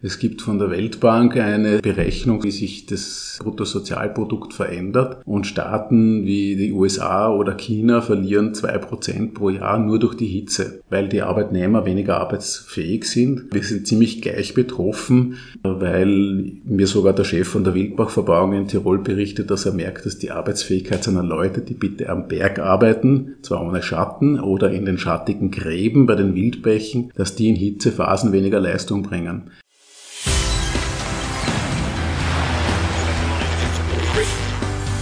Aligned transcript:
Es 0.00 0.20
gibt 0.20 0.42
von 0.42 0.60
der 0.60 0.70
Weltbank 0.70 1.36
eine 1.36 1.80
Berechnung, 1.80 2.44
wie 2.44 2.52
sich 2.52 2.86
das 2.86 3.40
Bruttosozialprodukt 3.42 4.54
verändert 4.54 5.22
und 5.24 5.48
Staaten 5.48 6.24
wie 6.24 6.54
die 6.54 6.72
USA 6.72 7.32
oder 7.32 7.56
China 7.56 8.00
verlieren 8.00 8.54
zwei 8.54 8.78
Prozent 8.78 9.34
pro 9.34 9.50
Jahr 9.50 9.80
nur 9.80 9.98
durch 9.98 10.14
die 10.14 10.26
Hitze, 10.26 10.82
weil 10.88 11.08
die 11.08 11.22
Arbeitnehmer 11.22 11.84
weniger 11.84 12.20
arbeitsfähig 12.20 13.06
sind. 13.06 13.52
Wir 13.52 13.64
sind 13.64 13.88
ziemlich 13.88 14.22
gleich 14.22 14.54
betroffen, 14.54 15.34
weil 15.64 16.52
mir 16.64 16.86
sogar 16.86 17.12
der 17.12 17.24
Chef 17.24 17.48
von 17.48 17.64
der 17.64 17.74
Wildbachverbauung 17.74 18.52
in 18.52 18.68
Tirol 18.68 19.00
berichtet, 19.00 19.50
dass 19.50 19.66
er 19.66 19.72
merkt, 19.72 20.06
dass 20.06 20.18
die 20.18 20.30
Arbeitsfähigkeit 20.30 21.02
seiner 21.02 21.24
Leute, 21.24 21.60
die 21.60 21.74
bitte 21.74 22.08
am 22.08 22.28
Berg 22.28 22.60
arbeiten, 22.60 23.34
zwar 23.42 23.66
ohne 23.66 23.82
Schatten 23.82 24.38
oder 24.38 24.70
in 24.70 24.84
den 24.84 24.98
schattigen 24.98 25.50
Gräben 25.50 26.06
bei 26.06 26.14
den 26.14 26.36
Wildbächen, 26.36 27.12
dass 27.16 27.34
die 27.34 27.48
in 27.48 27.56
Hitzephasen 27.56 28.30
weniger 28.30 28.60
Leistung 28.60 29.02
bringen. 29.02 29.50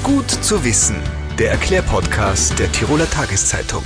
Gut 0.07 0.31
zu 0.31 0.65
wissen, 0.65 0.95
der 1.37 1.51
Erklärpodcast 1.51 2.61
der 2.61 2.71
Tiroler 2.71 3.11
Tageszeitung. 3.11 3.83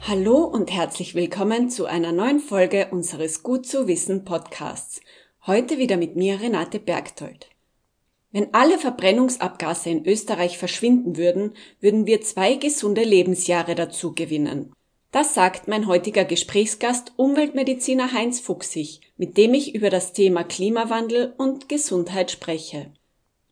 Hallo 0.00 0.38
und 0.38 0.68
herzlich 0.68 1.14
willkommen 1.14 1.70
zu 1.70 1.86
einer 1.86 2.10
neuen 2.10 2.40
Folge 2.40 2.88
unseres 2.90 3.44
Gut 3.44 3.66
zu 3.66 3.86
wissen 3.86 4.24
Podcasts. 4.24 5.00
Heute 5.46 5.78
wieder 5.78 5.96
mit 5.96 6.16
mir 6.16 6.40
Renate 6.40 6.80
Bergtold. 6.80 7.50
Wenn 8.32 8.52
alle 8.52 8.78
Verbrennungsabgase 8.78 9.88
in 9.88 10.04
Österreich 10.04 10.58
verschwinden 10.58 11.16
würden, 11.16 11.52
würden 11.78 12.06
wir 12.06 12.20
zwei 12.22 12.56
gesunde 12.56 13.04
Lebensjahre 13.04 13.76
dazu 13.76 14.12
gewinnen. 14.12 14.72
Das 15.12 15.34
sagt 15.34 15.68
mein 15.68 15.86
heutiger 15.86 16.24
Gesprächsgast 16.24 17.12
Umweltmediziner 17.16 18.14
Heinz 18.14 18.40
Fuchsig, 18.40 19.02
mit 19.18 19.36
dem 19.36 19.52
ich 19.52 19.74
über 19.74 19.90
das 19.90 20.14
Thema 20.14 20.42
Klimawandel 20.42 21.34
und 21.36 21.68
Gesundheit 21.68 22.30
spreche. 22.30 22.90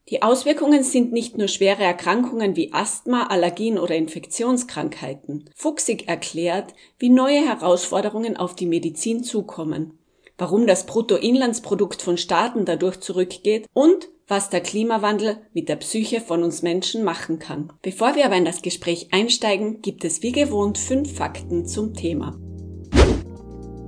Die 0.09 0.23
Auswirkungen 0.23 0.83
sind 0.83 1.13
nicht 1.13 1.37
nur 1.37 1.49
schwere 1.49 1.85
Erkrankungen 1.85 2.57
wie 2.57 2.73
Asthma, 2.73 3.27
Allergien 3.27 3.79
oder 3.79 3.95
Infektionskrankheiten. 3.95 5.51
Fuchsig 5.55 6.09
erklärt, 6.09 6.73
wie 6.99 7.11
neue 7.11 7.47
Herausforderungen 7.47 8.39
auf 8.39 8.57
die 8.57 8.67
Medizin 8.67 9.23
zukommen, 9.23 10.00
warum 10.41 10.67
das 10.67 10.87
Bruttoinlandsprodukt 10.87 12.03
von 12.03 12.17
Staaten 12.17 12.65
dadurch 12.65 12.99
zurückgeht 13.01 13.67
und 13.75 14.09
was 14.27 14.49
der 14.49 14.61
Klimawandel 14.61 15.39
mit 15.53 15.69
der 15.69 15.77
Psyche 15.77 16.21
von 16.21 16.43
uns 16.43 16.63
Menschen 16.63 17.05
machen 17.05 17.39
kann. 17.39 17.73
Bevor 17.83 18.15
wir 18.15 18.25
aber 18.25 18.37
in 18.37 18.45
das 18.45 18.63
Gespräch 18.63 19.09
einsteigen, 19.13 19.83
gibt 19.83 20.05
es 20.05 20.23
wie 20.23 20.33
gewohnt 20.33 20.79
fünf 20.79 21.15
Fakten 21.15 21.67
zum 21.67 21.95
Thema. 21.95 22.39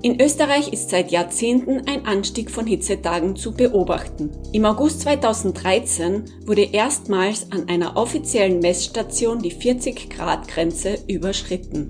In 0.04 0.20
Österreich 0.20 0.72
ist 0.72 0.90
seit 0.90 1.12
Jahrzehnten 1.12 1.82
ein 1.86 2.06
Anstieg 2.06 2.50
von 2.50 2.66
Hitzetagen 2.66 3.36
zu 3.36 3.52
beobachten. 3.52 4.30
Im 4.52 4.64
August 4.64 5.02
2013 5.02 6.24
wurde 6.44 6.64
erstmals 6.64 7.52
an 7.52 7.68
einer 7.68 7.96
offiziellen 7.96 8.58
Messstation 8.58 9.38
die 9.38 9.52
40 9.52 10.10
Grad 10.10 10.48
Grenze 10.48 10.98
überschritten. 11.06 11.88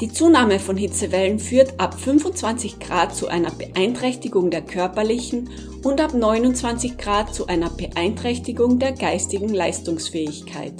Die 0.00 0.12
Zunahme 0.12 0.58
von 0.58 0.76
Hitzewellen 0.76 1.38
führt 1.38 1.78
ab 1.78 1.98
25 2.00 2.80
Grad 2.80 3.14
zu 3.14 3.28
einer 3.28 3.52
Beeinträchtigung 3.52 4.50
der 4.50 4.62
körperlichen 4.62 5.50
und 5.84 6.00
ab 6.00 6.14
29 6.14 6.98
Grad 6.98 7.32
zu 7.32 7.46
einer 7.46 7.70
Beeinträchtigung 7.70 8.80
der 8.80 8.90
geistigen 8.90 9.50
Leistungsfähigkeit. 9.50 10.74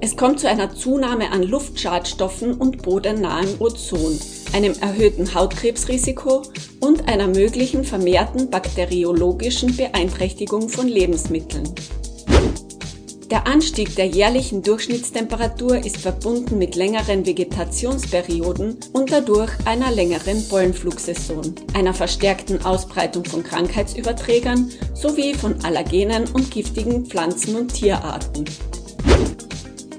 Es 0.00 0.16
kommt 0.16 0.40
zu 0.40 0.48
einer 0.48 0.74
Zunahme 0.74 1.30
an 1.30 1.44
Luftschadstoffen 1.44 2.54
und 2.54 2.82
bodennahem 2.82 3.60
Ozon, 3.60 4.18
einem 4.52 4.74
erhöhten 4.80 5.32
Hautkrebsrisiko 5.32 6.42
und 6.80 7.08
einer 7.08 7.28
möglichen 7.28 7.84
vermehrten 7.84 8.50
bakteriologischen 8.50 9.76
Beeinträchtigung 9.76 10.68
von 10.68 10.88
Lebensmitteln. 10.88 11.72
Der 13.32 13.46
Anstieg 13.46 13.96
der 13.96 14.08
jährlichen 14.08 14.62
Durchschnittstemperatur 14.62 15.78
ist 15.78 15.96
verbunden 15.96 16.58
mit 16.58 16.76
längeren 16.76 17.24
Vegetationsperioden 17.24 18.76
und 18.92 19.10
dadurch 19.10 19.50
einer 19.64 19.90
längeren 19.90 20.46
Pollenflugsaison, 20.50 21.54
einer 21.72 21.94
verstärkten 21.94 22.62
Ausbreitung 22.62 23.24
von 23.24 23.42
Krankheitsüberträgern 23.42 24.70
sowie 24.92 25.32
von 25.32 25.64
Allergenen 25.64 26.28
und 26.34 26.50
giftigen 26.50 27.06
Pflanzen- 27.06 27.56
und 27.56 27.72
Tierarten. 27.72 28.44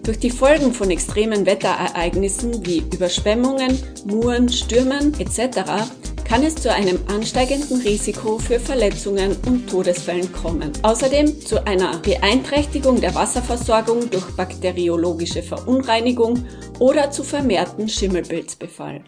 Durch 0.04 0.20
die 0.20 0.30
Folgen 0.30 0.72
von 0.72 0.92
extremen 0.92 1.48
Wetterereignissen 1.48 2.64
wie 2.68 2.84
Überschwemmungen, 2.94 3.80
Muren, 4.06 4.48
Stürmen 4.48 5.20
etc 5.20 5.90
kann 6.25 6.44
es 6.44 6.56
zu 6.56 6.72
einem 6.72 7.00
ansteigenden 7.07 7.81
Risiko 7.81 8.38
für 8.38 8.59
Verletzungen 8.59 9.35
und 9.45 9.69
Todesfällen 9.69 10.31
kommen. 10.31 10.72
Außerdem 10.81 11.41
zu 11.41 11.66
einer 11.66 11.97
Beeinträchtigung 12.00 13.01
der 13.01 13.16
Wasserversorgung 13.16 14.09
durch 14.09 14.35
bakteriologische 14.35 15.44
Verunreinigung 15.44 16.45
oder 16.79 17.11
zu 17.11 17.23
vermehrten 17.23 17.89
Schimmelpilzbefall. 17.89 19.03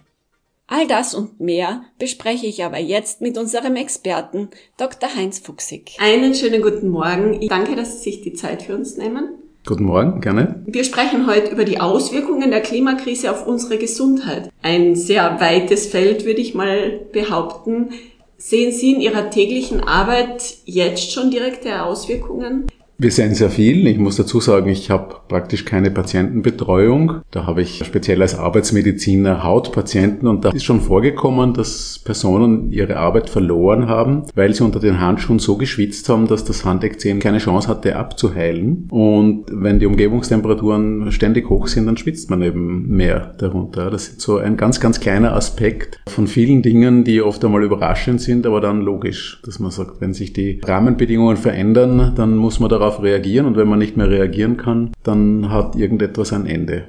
All 0.67 0.87
das 0.87 1.13
und 1.13 1.39
mehr 1.39 1.83
bespreche 1.99 2.47
ich 2.47 2.63
aber 2.63 2.79
jetzt 2.79 3.21
mit 3.21 3.37
unserem 3.37 3.75
Experten 3.75 4.49
Dr. 4.77 5.15
Heinz 5.15 5.39
Fuchsig. 5.39 5.91
Einen 5.99 6.33
schönen 6.33 6.61
guten 6.61 6.89
Morgen. 6.89 7.39
Ich 7.41 7.49
danke, 7.49 7.75
dass 7.75 8.01
Sie 8.01 8.11
sich 8.11 8.21
die 8.21 8.33
Zeit 8.33 8.63
für 8.63 8.75
uns 8.75 8.97
nehmen. 8.97 9.44
Guten 9.67 9.85
Morgen, 9.85 10.21
gerne. 10.21 10.63
Wir 10.67 10.83
sprechen 10.83 11.25
heute 11.25 11.51
über 11.51 11.65
die 11.65 11.79
Auswirkungen 11.79 12.51
der 12.51 12.61
Klimakrise 12.61 13.31
auf 13.31 13.47
unsere 13.47 13.79
Gesundheit. 13.79 14.51
Ein 14.61 14.95
sehr 14.95 15.41
weites 15.41 15.87
Feld, 15.87 16.23
würde 16.23 16.39
ich 16.39 16.53
mal 16.53 16.99
behaupten. 17.11 17.89
Sehen 18.37 18.71
Sie 18.71 18.93
in 18.93 19.01
Ihrer 19.01 19.31
täglichen 19.31 19.81
Arbeit 19.81 20.57
jetzt 20.65 21.11
schon 21.11 21.31
direkte 21.31 21.81
Auswirkungen? 21.83 22.67
Wir 22.97 23.11
sehen 23.11 23.35
sehr 23.35 23.49
viel. 23.49 23.87
Ich 23.87 23.97
muss 23.97 24.15
dazu 24.15 24.39
sagen, 24.39 24.69
ich 24.69 24.89
habe 24.89 25.15
praktisch 25.27 25.65
keine 25.65 25.91
Patientenbetreuung. 25.91 27.21
Da 27.29 27.45
habe 27.45 27.61
ich 27.61 27.83
speziell 27.85 28.21
als 28.21 28.39
Arbeitsmediziner 28.39 29.43
Hautpatienten 29.43 30.29
und 30.29 30.45
da 30.45 30.51
ist 30.51 30.63
schon 30.63 30.79
vorgekommen, 30.79 31.53
dass 31.53 31.99
Personen 32.05 32.71
ihre 32.71 32.95
Arbeit 32.95 33.29
verloren 33.29 33.89
haben, 33.89 34.23
weil 34.33 34.53
sie 34.53 34.63
unter 34.63 34.79
den 34.79 35.01
Handschuhen 35.01 35.39
so 35.39 35.57
geschwitzt 35.57 36.07
haben, 36.07 36.27
dass 36.27 36.45
das 36.45 36.63
Handekzem 36.63 37.19
keine 37.19 37.39
Chance 37.39 37.67
hatte 37.67 37.97
abzuheilen. 37.97 38.87
Und 38.89 39.45
wenn 39.51 39.79
die 39.79 39.87
Umgebungstemperaturen 39.87 41.11
ständig 41.11 41.49
hoch 41.49 41.67
sind, 41.67 41.87
dann 41.87 41.97
schwitzt 41.97 42.29
man 42.29 42.41
eben 42.43 42.87
mehr 42.87 43.35
darunter. 43.39 43.89
Das 43.89 44.07
ist 44.07 44.21
so 44.21 44.37
ein 44.37 44.55
ganz, 44.55 44.79
ganz 44.79 45.01
kleiner 45.01 45.33
Aspekt 45.33 45.99
von 46.07 46.27
vielen 46.27 46.61
Dingen, 46.61 47.03
die 47.03 47.21
oft 47.21 47.43
einmal 47.43 47.63
überraschend 47.63 48.21
sind, 48.21 48.47
aber 48.47 48.61
dann 48.61 48.79
logisch, 48.79 49.41
dass 49.43 49.59
man 49.59 49.71
sagt, 49.71 49.99
wenn 49.99 50.13
sich 50.13 50.31
die 50.31 50.61
Rahmenbedingungen 50.63 51.35
verändern, 51.35 52.13
dann 52.15 52.37
muss 52.37 52.61
man 52.61 52.69
darauf 52.69 52.84
darauf 52.85 53.01
reagieren 53.01 53.45
und 53.45 53.57
wenn 53.57 53.67
man 53.67 53.79
nicht 53.79 53.97
mehr 53.97 54.09
reagieren 54.09 54.57
kann, 54.57 54.91
dann 55.03 55.49
hat 55.49 55.75
irgendetwas 55.75 56.31
ein 56.33 56.45
Ende. 56.45 56.87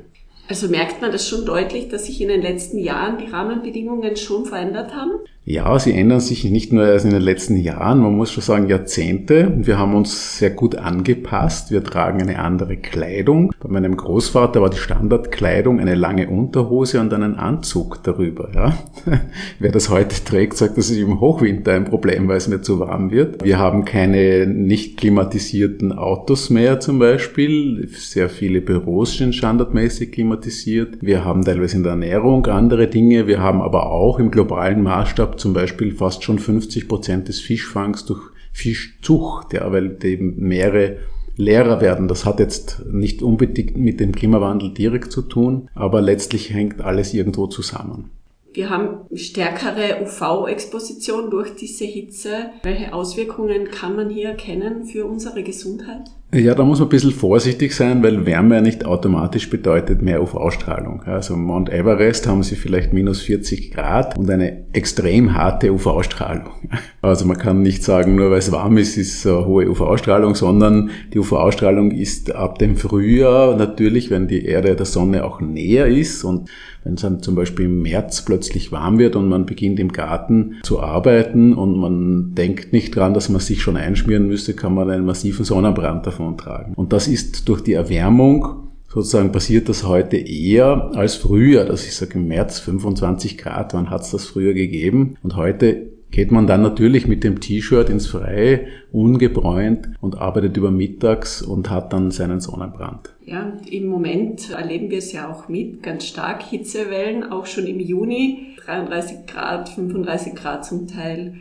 Also 0.48 0.68
merkt 0.68 1.00
man 1.00 1.10
das 1.10 1.28
schon 1.28 1.44
deutlich, 1.44 1.88
dass 1.88 2.06
sich 2.06 2.20
in 2.20 2.28
den 2.28 2.42
letzten 2.42 2.78
Jahren 2.78 3.18
die 3.18 3.30
Rahmenbedingungen 3.30 4.16
schon 4.16 4.44
verändert 4.44 4.94
haben? 4.94 5.12
Ja, 5.48 5.78
sie 5.78 5.92
ändern 5.92 6.18
sich 6.18 6.42
nicht 6.50 6.72
nur 6.72 6.88
erst 6.88 7.04
in 7.04 7.12
den 7.12 7.22
letzten 7.22 7.56
Jahren, 7.56 8.00
man 8.00 8.16
muss 8.16 8.32
schon 8.32 8.42
sagen 8.42 8.68
Jahrzehnte. 8.68 9.52
Wir 9.56 9.78
haben 9.78 9.94
uns 9.94 10.38
sehr 10.38 10.50
gut 10.50 10.74
angepasst. 10.74 11.70
Wir 11.70 11.84
tragen 11.84 12.20
eine 12.20 12.40
andere 12.40 12.76
Kleidung. 12.76 13.52
Bei 13.62 13.68
meinem 13.68 13.96
Großvater 13.96 14.60
war 14.60 14.70
die 14.70 14.76
Standardkleidung 14.76 15.78
eine 15.78 15.94
lange 15.94 16.28
Unterhose 16.28 17.00
und 17.00 17.14
einen 17.14 17.36
Anzug 17.36 18.02
darüber. 18.02 18.48
Ja? 18.56 18.76
Wer 19.60 19.70
das 19.70 19.88
heute 19.88 20.24
trägt, 20.24 20.56
sagt, 20.56 20.78
das 20.78 20.90
ist 20.90 20.98
im 20.98 21.20
Hochwinter 21.20 21.74
ein 21.74 21.84
Problem, 21.84 22.26
weil 22.26 22.38
es 22.38 22.48
mir 22.48 22.62
zu 22.62 22.80
warm 22.80 23.12
wird. 23.12 23.44
Wir 23.44 23.60
haben 23.60 23.84
keine 23.84 24.48
nicht 24.48 24.96
klimatisierten 24.96 25.92
Autos 25.92 26.50
mehr 26.50 26.80
zum 26.80 26.98
Beispiel. 26.98 27.88
Sehr 27.94 28.30
viele 28.30 28.60
Büros 28.60 29.16
sind 29.16 29.32
standardmäßig 29.32 30.10
klimatisiert. 30.10 30.98
Wir 31.02 31.24
haben 31.24 31.44
teilweise 31.44 31.76
in 31.76 31.84
der 31.84 31.92
Ernährung 31.92 32.46
andere 32.46 32.88
Dinge. 32.88 33.28
Wir 33.28 33.40
haben 33.40 33.62
aber 33.62 33.92
auch 33.92 34.18
im 34.18 34.32
globalen 34.32 34.82
Maßstab 34.82 35.35
zum 35.36 35.52
Beispiel 35.52 35.94
fast 35.94 36.24
schon 36.24 36.38
50 36.38 36.88
Prozent 36.88 37.28
des 37.28 37.40
Fischfangs 37.40 38.04
durch 38.04 38.20
Fischzucht, 38.52 39.52
ja, 39.52 39.70
weil 39.70 39.98
eben 40.02 40.36
Meere 40.38 40.98
leerer 41.36 41.80
werden. 41.80 42.08
Das 42.08 42.24
hat 42.24 42.40
jetzt 42.40 42.84
nicht 42.90 43.22
unbedingt 43.22 43.76
mit 43.76 44.00
dem 44.00 44.12
Klimawandel 44.12 44.72
direkt 44.72 45.12
zu 45.12 45.22
tun, 45.22 45.68
aber 45.74 46.00
letztlich 46.00 46.52
hängt 46.52 46.80
alles 46.80 47.14
irgendwo 47.14 47.46
zusammen. 47.46 48.10
Wir 48.56 48.70
haben 48.70 49.00
stärkere 49.14 50.02
UV-Exposition 50.02 51.30
durch 51.30 51.54
diese 51.56 51.84
Hitze. 51.84 52.52
Welche 52.62 52.94
Auswirkungen 52.94 53.70
kann 53.70 53.96
man 53.96 54.08
hier 54.08 54.30
erkennen 54.30 54.86
für 54.86 55.04
unsere 55.04 55.42
Gesundheit? 55.42 56.10
Ja, 56.34 56.56
da 56.56 56.64
muss 56.64 56.80
man 56.80 56.88
ein 56.88 56.90
bisschen 56.90 57.12
vorsichtig 57.12 57.72
sein, 57.72 58.02
weil 58.02 58.26
Wärme 58.26 58.56
ja 58.56 58.60
nicht 58.60 58.84
automatisch 58.84 59.48
bedeutet 59.48 60.02
mehr 60.02 60.20
UV-Strahlung. 60.20 61.02
Also 61.04 61.36
Mount 61.36 61.70
Everest 61.70 62.26
haben 62.26 62.42
sie 62.42 62.56
vielleicht 62.56 62.92
minus 62.92 63.22
40 63.22 63.70
Grad 63.70 64.18
und 64.18 64.28
eine 64.28 64.66
extrem 64.72 65.34
harte 65.34 65.72
UV-Strahlung. 65.72 66.50
Also 67.02 67.24
man 67.24 67.38
kann 67.38 67.62
nicht 67.62 67.84
sagen, 67.84 68.16
nur 68.16 68.32
weil 68.32 68.40
es 68.40 68.50
warm 68.50 68.78
ist, 68.78 68.96
ist 68.96 69.22
so 69.22 69.46
hohe 69.46 69.70
UV-Strahlung, 69.70 70.34
sondern 70.34 70.90
die 71.14 71.20
UV-Strahlung 71.20 71.92
ist 71.92 72.34
ab 72.34 72.58
dem 72.58 72.76
Frühjahr 72.76 73.56
natürlich, 73.56 74.10
wenn 74.10 74.26
die 74.26 74.44
Erde 74.44 74.74
der 74.74 74.86
Sonne 74.86 75.24
auch 75.24 75.40
näher 75.40 75.86
ist 75.86 76.24
und 76.24 76.50
wenn 76.86 76.94
es 76.94 77.02
dann 77.02 77.20
zum 77.20 77.34
Beispiel 77.34 77.66
im 77.66 77.82
März 77.82 78.24
plötzlich 78.24 78.70
warm 78.70 79.00
wird 79.00 79.16
und 79.16 79.28
man 79.28 79.44
beginnt 79.44 79.80
im 79.80 79.92
Garten 79.92 80.56
zu 80.62 80.80
arbeiten 80.80 81.52
und 81.52 81.76
man 81.76 82.34
denkt 82.34 82.72
nicht 82.72 82.94
dran, 82.94 83.12
dass 83.12 83.28
man 83.28 83.40
sich 83.40 83.60
schon 83.60 83.76
einschmieren 83.76 84.28
müsste, 84.28 84.54
kann 84.54 84.72
man 84.72 84.88
einen 84.90 85.04
massiven 85.04 85.44
Sonnenbrand 85.44 86.06
tragen. 86.38 86.74
Und 86.74 86.92
das 86.92 87.08
ist 87.08 87.48
durch 87.48 87.62
die 87.62 87.74
Erwärmung 87.74 88.66
sozusagen 88.88 89.30
passiert 89.30 89.68
das 89.68 89.84
heute 89.84 90.16
eher 90.16 90.92
als 90.94 91.16
früher. 91.16 91.64
Das 91.64 91.86
ist 91.86 91.98
sage 91.98 92.14
im 92.14 92.28
März 92.28 92.60
25 92.60 93.36
Grad, 93.36 93.74
wann 93.74 93.90
hat 93.90 94.02
es 94.02 94.10
das 94.10 94.24
früher 94.24 94.54
gegeben? 94.54 95.16
Und 95.22 95.36
heute 95.36 95.90
geht 96.10 96.32
man 96.32 96.46
dann 96.46 96.62
natürlich 96.62 97.06
mit 97.06 97.24
dem 97.24 97.40
T-Shirt 97.40 97.90
ins 97.90 98.06
Freie, 98.06 98.66
ungebräunt 98.92 99.90
und 100.00 100.16
arbeitet 100.16 100.56
über 100.56 100.70
mittags 100.70 101.42
und 101.42 101.68
hat 101.68 101.92
dann 101.92 102.10
seinen 102.10 102.40
Sonnenbrand. 102.40 103.14
Ja, 103.24 103.52
im 103.70 103.86
Moment 103.86 104.50
erleben 104.50 104.90
wir 104.90 104.98
es 104.98 105.12
ja 105.12 105.30
auch 105.30 105.48
mit, 105.48 105.82
ganz 105.82 106.06
stark 106.06 106.42
Hitzewellen, 106.42 107.24
auch 107.24 107.44
schon 107.44 107.66
im 107.66 107.80
Juni, 107.80 108.56
33 108.64 109.26
Grad, 109.26 109.68
35 109.68 110.34
Grad 110.34 110.64
zum 110.64 110.86
Teil. 110.86 111.34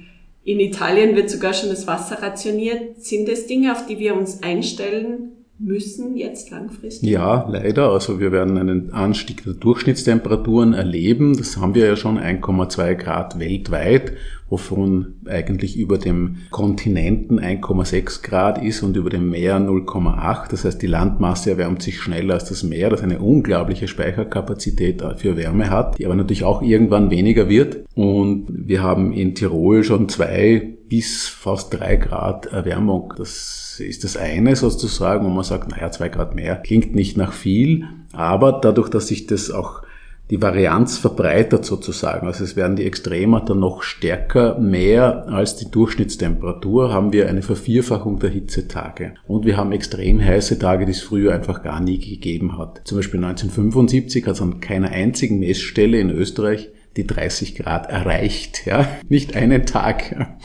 In 0.45 0.59
Italien 0.59 1.15
wird 1.15 1.30
sogar 1.30 1.53
schon 1.53 1.69
das 1.69 1.88
Wasser 1.88 2.21
rationiert. 2.21 3.03
Sind 3.03 3.27
es 3.27 3.47
Dinge, 3.47 3.71
auf 3.71 3.88
die 3.88 3.97
wir 3.97 4.15
uns 4.15 4.44
einstellen 4.44 5.34
müssen 5.57 6.17
jetzt 6.17 6.51
langfristig? 6.51 7.09
Ja, 7.09 7.47
leider. 7.49 7.91
Also 7.91 8.19
wir 8.19 8.31
werden 8.31 8.57
einen 8.57 8.91
Anstieg 8.91 9.43
der 9.43 9.53
Durchschnittstemperaturen 9.53 10.73
erleben. 10.73 11.37
Das 11.37 11.57
haben 11.57 11.75
wir 11.75 11.85
ja 11.85 11.95
schon 11.95 12.19
1,2 12.19 12.95
Grad 12.95 13.39
weltweit, 13.39 14.13
wovon 14.49 15.15
eigentlich 15.25 15.77
über 15.77 15.97
dem 15.97 16.37
Kontinenten 16.51 17.39
1,6 17.39 18.21
Grad 18.21 18.63
ist 18.63 18.83
und 18.83 18.97
über 18.97 19.09
dem 19.09 19.29
Meer 19.29 19.57
0,8. 19.57 20.49
Das 20.49 20.65
heißt, 20.65 20.81
die 20.81 20.87
Landmasse 20.87 21.51
erwärmt 21.51 21.81
sich 21.81 21.99
schneller 21.99 22.35
als 22.35 22.45
das 22.45 22.63
Meer, 22.63 22.89
das 22.89 23.01
eine 23.01 23.19
unglaubliche 23.19 23.87
Speicherkapazität 23.87 25.01
für 25.17 25.37
Wärme 25.37 25.69
hat, 25.69 25.97
die 25.97 26.05
aber 26.05 26.15
natürlich 26.15 26.43
auch 26.43 26.61
irgendwann 26.61 27.09
weniger 27.09 27.47
wird. 27.47 27.85
Und 27.95 28.47
wir 28.49 28.83
haben 28.83 29.13
in 29.13 29.35
Tirol 29.35 29.83
schon 29.83 30.09
zwei 30.09 30.75
bis 30.87 31.27
fast 31.27 31.73
drei 31.73 31.95
Grad 31.95 32.47
Erwärmung. 32.47 33.13
Das 33.17 33.79
ist 33.79 34.03
das 34.03 34.17
eine 34.17 34.55
sozusagen, 34.55 35.25
wo 35.25 35.29
man 35.29 35.43
sagt, 35.43 35.69
naja, 35.69 35.91
zwei 35.91 36.09
Grad 36.09 36.35
mehr 36.35 36.57
klingt 36.57 36.95
nicht 36.95 37.17
nach 37.17 37.33
viel, 37.33 37.85
aber 38.13 38.59
dadurch, 38.61 38.89
dass 38.89 39.07
sich 39.07 39.27
das 39.27 39.51
auch 39.51 39.83
die 40.31 40.41
Varianz 40.41 40.97
verbreitert 40.97 41.65
sozusagen, 41.65 42.25
also 42.25 42.43
es 42.43 42.55
werden 42.55 42.75
die 42.75 42.85
Extremata 42.85 43.53
noch 43.53 43.83
stärker, 43.83 44.57
mehr 44.57 45.27
als 45.27 45.55
die 45.55 45.69
Durchschnittstemperatur, 45.69 46.91
haben 46.91 47.13
wir 47.13 47.29
eine 47.29 47.43
Vervierfachung 47.43 48.17
der 48.17 48.31
Hitzetage. 48.31 49.13
Und 49.27 49.45
wir 49.45 49.55
haben 49.55 49.71
extrem 49.71 50.19
heiße 50.19 50.57
Tage, 50.57 50.85
die 50.85 50.93
es 50.93 51.01
früher 51.01 51.33
einfach 51.33 51.61
gar 51.61 51.79
nie 51.79 51.99
gegeben 51.99 52.57
hat. 52.57 52.81
Zum 52.85 52.97
Beispiel 52.97 53.23
1975 53.23 54.25
hat 54.25 54.33
es 54.33 54.41
an 54.41 54.61
keiner 54.61 54.89
einzigen 54.89 55.39
Messstelle 55.39 55.99
in 55.99 56.09
Österreich 56.09 56.69
die 56.97 57.06
30 57.06 57.56
Grad 57.56 57.89
erreicht, 57.89 58.65
ja, 58.65 58.88
nicht 59.09 59.36
einen 59.36 59.65
Tag. 59.65 60.36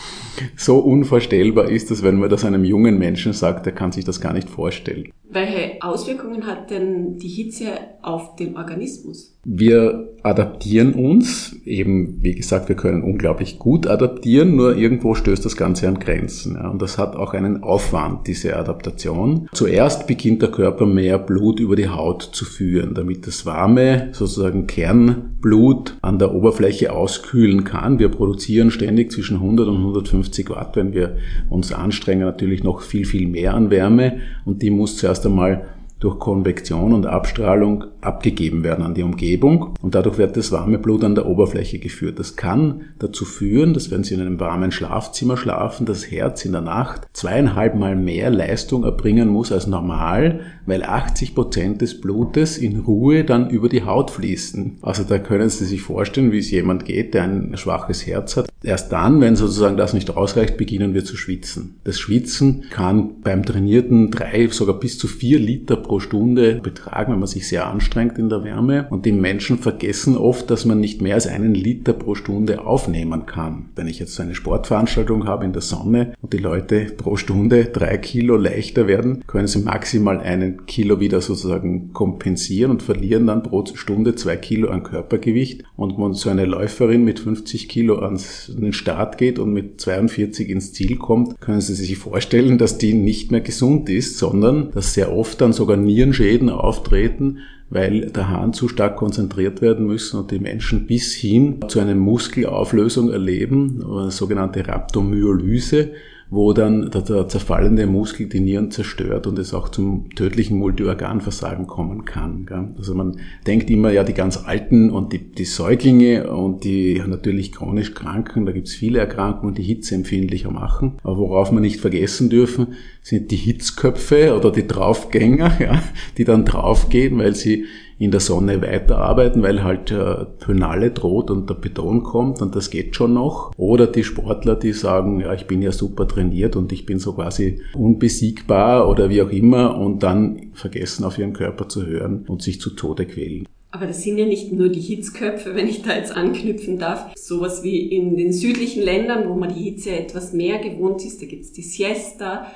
So 0.56 0.78
unvorstellbar 0.78 1.68
ist 1.68 1.90
das, 1.90 2.02
wenn 2.02 2.16
man 2.16 2.30
das 2.30 2.44
einem 2.44 2.64
jungen 2.64 2.98
Menschen 2.98 3.32
sagt, 3.32 3.66
der 3.66 3.74
kann 3.74 3.92
sich 3.92 4.04
das 4.04 4.20
gar 4.20 4.32
nicht 4.32 4.48
vorstellen. 4.48 5.10
Welche 5.32 5.80
Auswirkungen 5.80 6.46
hat 6.46 6.70
denn 6.70 7.16
die 7.18 7.28
Hitze 7.28 7.68
auf 8.02 8.34
den 8.34 8.56
Organismus? 8.56 9.36
Wir 9.44 10.10
adaptieren 10.22 10.92
uns, 10.92 11.56
eben 11.64 12.18
wie 12.20 12.34
gesagt, 12.34 12.68
wir 12.68 12.76
können 12.76 13.02
unglaublich 13.02 13.58
gut 13.58 13.86
adaptieren, 13.86 14.54
nur 14.54 14.76
irgendwo 14.76 15.14
stößt 15.14 15.42
das 15.42 15.56
Ganze 15.56 15.88
an 15.88 15.98
Grenzen. 15.98 16.56
Ja, 16.56 16.68
und 16.68 16.82
das 16.82 16.98
hat 16.98 17.16
auch 17.16 17.32
einen 17.32 17.62
Aufwand, 17.62 18.26
diese 18.26 18.56
Adaptation. 18.56 19.48
Zuerst 19.52 20.06
beginnt 20.06 20.42
der 20.42 20.50
Körper 20.50 20.84
mehr 20.84 21.18
Blut 21.18 21.58
über 21.58 21.74
die 21.74 21.88
Haut 21.88 22.22
zu 22.22 22.44
führen, 22.44 22.94
damit 22.94 23.26
das 23.26 23.46
warme, 23.46 24.08
sozusagen 24.12 24.66
Kernblut 24.66 25.96
an 26.02 26.18
der 26.18 26.34
Oberfläche 26.34 26.92
auskühlen 26.92 27.64
kann. 27.64 27.98
Wir 27.98 28.10
produzieren 28.10 28.70
ständig 28.70 29.10
zwischen 29.10 29.36
100 29.36 29.68
und 29.68 29.78
150 29.78 30.50
Watt, 30.50 30.76
wenn 30.76 30.92
wir 30.92 31.16
uns 31.48 31.72
anstrengen, 31.72 32.26
natürlich 32.26 32.62
noch 32.62 32.82
viel, 32.82 33.06
viel 33.06 33.26
mehr 33.26 33.54
an 33.54 33.70
Wärme 33.70 34.18
und 34.44 34.60
die 34.60 34.70
muss 34.70 34.98
zuerst 34.98 35.19
einmal 35.26 35.64
durch 36.00 36.18
Konvektion 36.18 36.94
und 36.94 37.06
Abstrahlung 37.06 37.84
abgegeben 38.00 38.64
werden 38.64 38.84
an 38.84 38.94
die 38.94 39.02
Umgebung 39.02 39.74
und 39.82 39.94
dadurch 39.94 40.16
wird 40.16 40.36
das 40.36 40.50
warme 40.50 40.78
Blut 40.78 41.04
an 41.04 41.14
der 41.14 41.26
Oberfläche 41.26 41.78
geführt. 41.78 42.18
Das 42.18 42.36
kann 42.36 42.86
dazu 42.98 43.26
führen, 43.26 43.74
dass 43.74 43.90
wenn 43.90 44.02
Sie 44.02 44.14
in 44.14 44.20
einem 44.20 44.40
warmen 44.40 44.72
Schlafzimmer 44.72 45.36
schlafen, 45.36 45.84
das 45.84 46.10
Herz 46.10 46.44
in 46.46 46.52
der 46.52 46.62
Nacht 46.62 47.06
zweieinhalb 47.12 47.74
Mal 47.74 47.96
mehr 47.96 48.30
Leistung 48.30 48.84
erbringen 48.84 49.28
muss 49.28 49.52
als 49.52 49.66
normal, 49.66 50.40
weil 50.64 50.82
80 50.82 51.34
Prozent 51.34 51.82
des 51.82 52.00
Blutes 52.00 52.56
in 52.56 52.80
Ruhe 52.80 53.24
dann 53.24 53.50
über 53.50 53.68
die 53.68 53.84
Haut 53.84 54.10
fließen. 54.10 54.78
Also 54.80 55.04
da 55.04 55.18
können 55.18 55.50
Sie 55.50 55.66
sich 55.66 55.82
vorstellen, 55.82 56.32
wie 56.32 56.38
es 56.38 56.50
jemand 56.50 56.86
geht, 56.86 57.12
der 57.12 57.24
ein 57.24 57.56
schwaches 57.56 58.06
Herz 58.06 58.38
hat. 58.38 58.48
Erst 58.62 58.92
dann, 58.92 59.20
wenn 59.20 59.36
sozusagen 59.36 59.76
das 59.76 59.92
nicht 59.92 60.16
ausreicht, 60.16 60.56
beginnen 60.56 60.94
wir 60.94 61.04
zu 61.04 61.16
schwitzen. 61.16 61.76
Das 61.84 61.98
Schwitzen 61.98 62.64
kann 62.70 63.20
beim 63.22 63.44
Trainierten 63.44 64.10
drei, 64.10 64.48
sogar 64.48 64.78
bis 64.78 64.98
zu 64.98 65.06
vier 65.06 65.38
Liter 65.38 65.76
pro 65.76 65.89
Stunde 65.98 66.60
betragen, 66.62 67.12
wenn 67.12 67.18
man 67.18 67.26
sich 67.26 67.48
sehr 67.48 67.66
anstrengt 67.66 68.18
in 68.18 68.28
der 68.28 68.44
Wärme. 68.44 68.86
Und 68.90 69.06
die 69.06 69.12
Menschen 69.12 69.58
vergessen 69.58 70.16
oft, 70.16 70.50
dass 70.50 70.64
man 70.64 70.78
nicht 70.78 71.02
mehr 71.02 71.14
als 71.14 71.26
einen 71.26 71.54
Liter 71.54 71.92
pro 71.92 72.14
Stunde 72.14 72.64
aufnehmen 72.64 73.26
kann. 73.26 73.70
Wenn 73.74 73.88
ich 73.88 73.98
jetzt 73.98 74.14
so 74.14 74.22
eine 74.22 74.34
Sportveranstaltung 74.34 75.26
habe 75.26 75.44
in 75.44 75.52
der 75.52 75.62
Sonne 75.62 76.12
und 76.22 76.32
die 76.32 76.38
Leute 76.38 76.86
pro 76.96 77.16
Stunde 77.16 77.64
drei 77.64 77.96
Kilo 77.96 78.36
leichter 78.36 78.86
werden, 78.86 79.24
können 79.26 79.48
sie 79.48 79.60
maximal 79.60 80.20
einen 80.20 80.66
Kilo 80.66 81.00
wieder 81.00 81.20
sozusagen 81.20 81.92
kompensieren 81.92 82.70
und 82.70 82.82
verlieren 82.82 83.26
dann 83.26 83.42
pro 83.42 83.64
Stunde 83.74 84.14
zwei 84.14 84.36
Kilo 84.36 84.68
an 84.68 84.82
Körpergewicht. 84.82 85.64
Und 85.76 85.98
wenn 85.98 86.14
so 86.14 86.30
eine 86.30 86.44
Läuferin 86.44 87.04
mit 87.04 87.20
50 87.20 87.68
Kilo 87.68 87.98
ans 87.98 88.52
den 88.54 88.72
Start 88.72 89.18
geht 89.18 89.38
und 89.38 89.52
mit 89.52 89.80
42 89.80 90.48
ins 90.48 90.72
Ziel 90.72 90.96
kommt, 90.96 91.40
können 91.40 91.60
Sie 91.60 91.74
sich 91.74 91.96
vorstellen, 91.98 92.58
dass 92.58 92.78
die 92.78 92.94
nicht 92.94 93.30
mehr 93.30 93.40
gesund 93.40 93.88
ist, 93.88 94.18
sondern 94.18 94.70
dass 94.72 94.94
sehr 94.94 95.12
oft 95.12 95.40
dann 95.40 95.52
sogar 95.52 95.76
Nierenschäden 95.84 96.50
auftreten, 96.50 97.38
weil 97.70 98.10
der 98.10 98.28
Hahn 98.28 98.52
zu 98.52 98.68
stark 98.68 98.96
konzentriert 98.96 99.62
werden 99.62 99.86
müssen 99.86 100.18
und 100.18 100.30
die 100.30 100.40
Menschen 100.40 100.86
bis 100.86 101.14
hin 101.14 101.60
zu 101.68 101.78
einer 101.78 101.94
Muskelauflösung 101.94 103.10
erleben, 103.10 104.10
sogenannte 104.10 104.66
Rhabdomyolyse, 104.66 105.90
wo 106.30 106.52
dann 106.52 106.90
der, 106.90 107.02
der 107.02 107.28
zerfallende 107.28 107.86
Muskel 107.86 108.28
die 108.28 108.38
Nieren 108.38 108.70
zerstört 108.70 109.26
und 109.26 109.38
es 109.38 109.52
auch 109.52 109.68
zum 109.68 110.14
tödlichen 110.14 110.58
Multiorganversagen 110.58 111.66
kommen 111.66 112.04
kann. 112.04 112.46
Gell? 112.46 112.68
Also 112.78 112.94
man 112.94 113.18
denkt 113.48 113.68
immer, 113.68 113.90
ja, 113.90 114.04
die 114.04 114.14
ganz 114.14 114.36
Alten 114.44 114.90
und 114.90 115.12
die, 115.12 115.18
die 115.18 115.44
Säuglinge 115.44 116.30
und 116.32 116.62
die 116.62 117.02
natürlich 117.04 117.50
chronisch 117.50 117.94
Kranken, 117.94 118.46
da 118.46 118.52
gibt's 118.52 118.74
viele 118.74 119.00
Erkrankungen, 119.00 119.56
die 119.56 119.62
hitzeempfindlicher 119.62 120.52
machen. 120.52 120.98
Aber 121.02 121.18
worauf 121.18 121.50
wir 121.50 121.60
nicht 121.60 121.80
vergessen 121.80 122.30
dürfen, 122.30 122.68
sind 123.02 123.32
die 123.32 123.36
Hitzköpfe 123.36 124.36
oder 124.36 124.52
die 124.52 124.66
Draufgänger, 124.66 125.52
ja, 125.60 125.82
die 126.16 126.24
dann 126.24 126.44
draufgehen, 126.44 127.18
weil 127.18 127.34
sie 127.34 127.66
in 128.00 128.10
der 128.10 128.20
Sonne 128.20 128.62
weiterarbeiten, 128.62 129.42
weil 129.42 129.62
halt 129.62 129.90
äh, 129.90 130.24
Pönale 130.38 130.90
droht 130.90 131.30
und 131.30 131.50
der 131.50 131.54
Beton 131.54 132.02
kommt 132.02 132.40
und 132.40 132.56
das 132.56 132.70
geht 132.70 132.96
schon 132.96 133.12
noch. 133.12 133.52
Oder 133.58 133.86
die 133.86 134.04
Sportler, 134.04 134.56
die 134.56 134.72
sagen, 134.72 135.20
ja, 135.20 135.34
ich 135.34 135.46
bin 135.46 135.60
ja 135.60 135.70
super 135.70 136.08
trainiert 136.08 136.56
und 136.56 136.72
ich 136.72 136.86
bin 136.86 136.98
so 136.98 137.12
quasi 137.12 137.60
unbesiegbar 137.74 138.88
oder 138.88 139.10
wie 139.10 139.20
auch 139.20 139.28
immer 139.28 139.76
und 139.76 140.02
dann 140.02 140.50
vergessen 140.54 141.04
auf 141.04 141.18
ihren 141.18 141.34
Körper 141.34 141.68
zu 141.68 141.86
hören 141.86 142.24
und 142.26 142.40
sich 142.40 142.58
zu 142.58 142.70
Tode 142.70 143.04
quälen. 143.04 143.46
Aber 143.70 143.86
das 143.86 144.02
sind 144.02 144.16
ja 144.16 144.24
nicht 144.24 144.50
nur 144.50 144.70
die 144.70 144.80
Hitzköpfe, 144.80 145.54
wenn 145.54 145.68
ich 145.68 145.82
da 145.82 145.94
jetzt 145.94 146.16
anknüpfen 146.16 146.78
darf. 146.78 147.12
Sowas 147.16 147.62
wie 147.62 147.86
in 147.86 148.16
den 148.16 148.32
südlichen 148.32 148.82
Ländern, 148.82 149.28
wo 149.28 149.34
man 149.34 149.54
die 149.54 149.62
Hitze 149.62 149.90
etwas 149.90 150.32
mehr 150.32 150.58
gewohnt 150.58 151.04
ist, 151.04 151.20
da 151.20 151.26
gibt's 151.26 151.52
die 151.52 151.62
Siesta. 151.62 152.46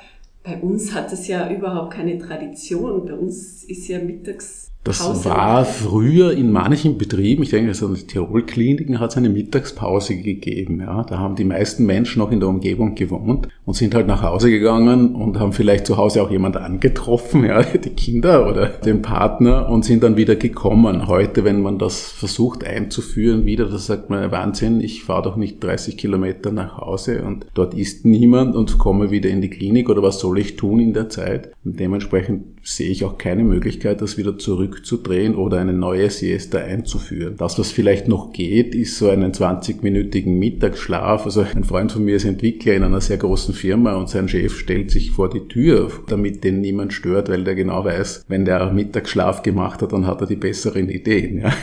Bei 0.43 0.59
uns 0.59 0.95
hat 0.95 1.13
es 1.13 1.27
ja 1.27 1.51
überhaupt 1.51 1.93
keine 1.93 2.17
Tradition. 2.17 3.05
Bei 3.05 3.13
uns 3.13 3.63
ist 3.63 3.87
ja 3.87 3.99
mittags 3.99 4.71
Das 4.85 4.99
Pause 4.99 5.25
war 5.25 5.65
früher 5.65 6.31
in 6.33 6.51
manchen 6.51 6.99
Betrieben, 6.99 7.41
ich 7.41 7.49
denke, 7.49 7.69
also 7.69 7.91
die 7.91 8.05
Tirol-Kliniken 8.05 8.99
hat 8.99 9.09
es 9.09 9.17
eine 9.17 9.29
Mittagspause 9.29 10.15
gegeben. 10.15 10.79
Ja. 10.79 11.03
Da 11.03 11.17
haben 11.17 11.35
die 11.35 11.43
meisten 11.43 11.87
Menschen 11.87 12.19
noch 12.19 12.31
in 12.31 12.39
der 12.39 12.49
Umgebung 12.49 12.93
gewohnt 12.93 13.47
und 13.65 13.73
sind 13.73 13.95
halt 13.95 14.05
nach 14.05 14.21
Hause 14.21 14.51
gegangen 14.51 15.15
und 15.15 15.39
haben 15.39 15.53
vielleicht 15.53 15.87
zu 15.87 15.97
Hause 15.97 16.21
auch 16.21 16.29
jemand 16.29 16.57
angetroffen, 16.57 17.45
ja, 17.47 17.63
die 17.63 17.89
Kinder 17.89 18.47
oder 18.47 18.67
den 18.67 19.01
Partner 19.01 19.69
und 19.69 19.83
sind 19.85 20.03
dann 20.03 20.17
wieder 20.17 20.35
gekommen. 20.35 21.07
Heute, 21.07 21.43
wenn 21.43 21.63
man 21.63 21.79
das 21.79 22.11
versucht 22.11 22.63
einzuführen 22.63 23.47
wieder, 23.47 23.65
da 23.65 23.79
sagt 23.79 24.11
man, 24.11 24.29
Wahnsinn, 24.29 24.81
ich 24.81 25.03
fahre 25.03 25.23
doch 25.23 25.35
nicht 25.35 25.63
30 25.63 25.97
Kilometer 25.97 26.51
nach 26.51 26.77
Hause 26.77 27.23
und 27.23 27.47
dort 27.55 27.73
ist 27.73 28.05
niemand 28.05 28.55
und 28.55 28.77
komme 28.77 29.09
wieder 29.09 29.31
in 29.31 29.41
die 29.41 29.49
Klinik 29.49 29.89
oder 29.89 30.03
was 30.03 30.19
soll 30.19 30.37
ich 30.37 30.57
tun 30.57 30.79
in 30.79 30.93
der 30.93 31.09
Zeit? 31.09 31.51
Und 31.63 31.79
dementsprechend 31.79 32.54
sehe 32.65 32.89
ich 32.89 33.05
auch 33.05 33.17
keine 33.17 33.43
Möglichkeit, 33.43 34.01
das 34.01 34.17
wieder 34.17 34.37
zurückzudrehen 34.37 35.35
oder 35.35 35.59
eine 35.59 35.73
neue 35.73 36.09
Siesta 36.09 36.57
einzuführen. 36.57 37.35
Das, 37.37 37.59
was 37.59 37.71
vielleicht 37.71 38.07
noch 38.07 38.33
geht, 38.33 38.73
ist 38.73 38.97
so 38.97 39.09
einen 39.09 39.31
20-minütigen 39.33 40.39
Mittagsschlaf. 40.39 41.25
Also 41.25 41.41
ein 41.41 41.63
Freund 41.63 41.91
von 41.91 42.03
mir 42.03 42.15
ist 42.15 42.25
Entwickler 42.25 42.73
in 42.73 42.83
einer 42.83 43.01
sehr 43.01 43.17
großen 43.17 43.53
Firma 43.53 43.93
und 43.93 44.09
sein 44.09 44.27
Chef 44.27 44.57
stellt 44.57 44.89
sich 44.89 45.11
vor 45.11 45.29
die 45.29 45.47
Tür, 45.47 45.91
damit 46.07 46.43
den 46.43 46.59
niemand 46.59 46.93
stört, 46.93 47.29
weil 47.29 47.43
der 47.43 47.55
genau 47.55 47.85
weiß, 47.85 48.25
wenn 48.27 48.45
der 48.45 48.71
Mittagsschlaf 48.73 49.43
gemacht 49.43 49.83
hat, 49.83 49.93
dann 49.93 50.07
hat 50.07 50.21
er 50.21 50.27
die 50.27 50.35
besseren 50.35 50.89
Ideen. 50.89 51.41
Ja. 51.41 51.53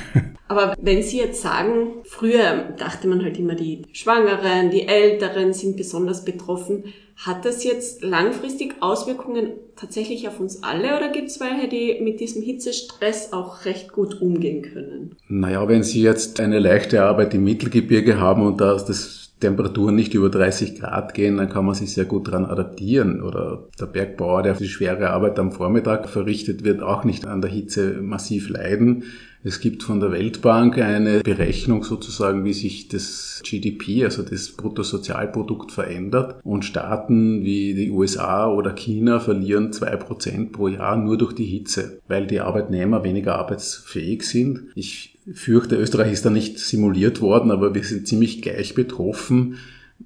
Aber 0.53 0.75
wenn 0.79 1.03
Sie 1.03 1.17
jetzt 1.17 1.41
sagen, 1.41 2.03
früher 2.05 2.75
dachte 2.77 3.09
man 3.09 3.25
halt 3.25 3.39
immer, 3.39 3.55
die 3.55 3.85
Schwangeren, 3.93 4.71
die 4.71 4.87
Älteren 4.87 5.55
sind 5.55 5.79
besonders 5.79 6.27
betroffen. 6.27 6.85
Hat 7.17 7.47
das 7.47 7.65
jetzt 7.65 8.03
langfristig 8.03 8.75
Auswirkungen 8.81 9.53
tatsächlich 9.77 10.29
auf 10.29 10.41
uns 10.41 10.63
alle 10.63 10.97
oder 10.97 11.09
gibt 11.09 11.29
es 11.29 11.41
welche, 11.41 11.69
die 11.69 12.01
mit 12.03 12.21
diesem 12.21 12.43
Hitzestress 12.43 13.33
auch 13.33 13.65
recht 13.65 13.93
gut 13.93 14.21
umgehen 14.21 14.61
können? 14.63 15.17
Naja, 15.27 15.67
wenn 15.69 15.85
Sie 15.85 16.03
jetzt 16.03 16.39
eine 16.39 16.59
leichte 16.59 17.03
Arbeit 17.03 17.33
im 17.33 17.45
Mittelgebirge 17.45 18.21
haben 18.21 18.47
und 18.47 18.61
da 18.61 18.75
das 18.75 19.31
Temperaturen 19.41 19.95
nicht 19.95 20.13
über 20.13 20.29
30 20.29 20.81
Grad 20.81 21.15
gehen, 21.15 21.39
dann 21.39 21.49
kann 21.49 21.65
man 21.65 21.75
sich 21.75 21.95
sehr 21.95 22.05
gut 22.05 22.29
daran 22.29 22.45
adaptieren. 22.45 23.23
Oder 23.23 23.69
der 23.81 23.87
Bergbauer, 23.87 24.43
der 24.43 24.55
die 24.55 24.69
schwere 24.69 25.11
Arbeit 25.11 25.39
am 25.39 25.51
Vormittag 25.51 26.09
verrichtet, 26.09 26.63
wird 26.63 26.83
auch 26.83 27.05
nicht 27.05 27.27
an 27.27 27.41
der 27.41 27.51
Hitze 27.51 28.03
massiv 28.03 28.49
leiden. 28.51 29.05
Es 29.45 29.59
gibt 29.59 29.83
von 29.83 29.99
der 29.99 30.13
Weltbank 30.13 30.79
eine 30.79 31.21
Berechnung 31.21 31.83
sozusagen, 31.83 32.45
wie 32.45 32.53
sich 32.53 32.87
das 32.87 33.43
GDP, 33.45 34.05
also 34.05 34.23
das 34.23 34.51
Bruttosozialprodukt 34.51 35.73
verändert. 35.73 36.37
Und 36.45 36.65
Staaten 36.65 37.43
wie 37.43 37.75
die 37.75 37.91
USA 37.91 38.49
oder 38.49 38.73
China 38.73 39.19
verlieren 39.19 39.73
zwei 39.73 39.97
Prozent 39.97 40.53
pro 40.53 40.69
Jahr 40.69 40.97
nur 40.97 41.19
durch 41.19 41.33
die 41.33 41.47
Hitze, 41.47 41.99
weil 42.07 42.29
die 42.29 42.41
Arbeitnehmer 42.41 43.03
weniger 43.03 43.37
arbeitsfähig 43.37 44.23
sind. 44.23 44.63
Ich 44.77 45.19
fürchte, 45.33 45.77
Österreich 45.77 46.13
ist 46.13 46.25
da 46.25 46.31
nicht 46.31 46.61
simuliert 46.61 47.21
worden, 47.21 47.51
aber 47.51 47.75
wir 47.75 47.83
sind 47.83 48.07
ziemlich 48.07 48.43
gleich 48.43 48.75
betroffen 48.75 49.59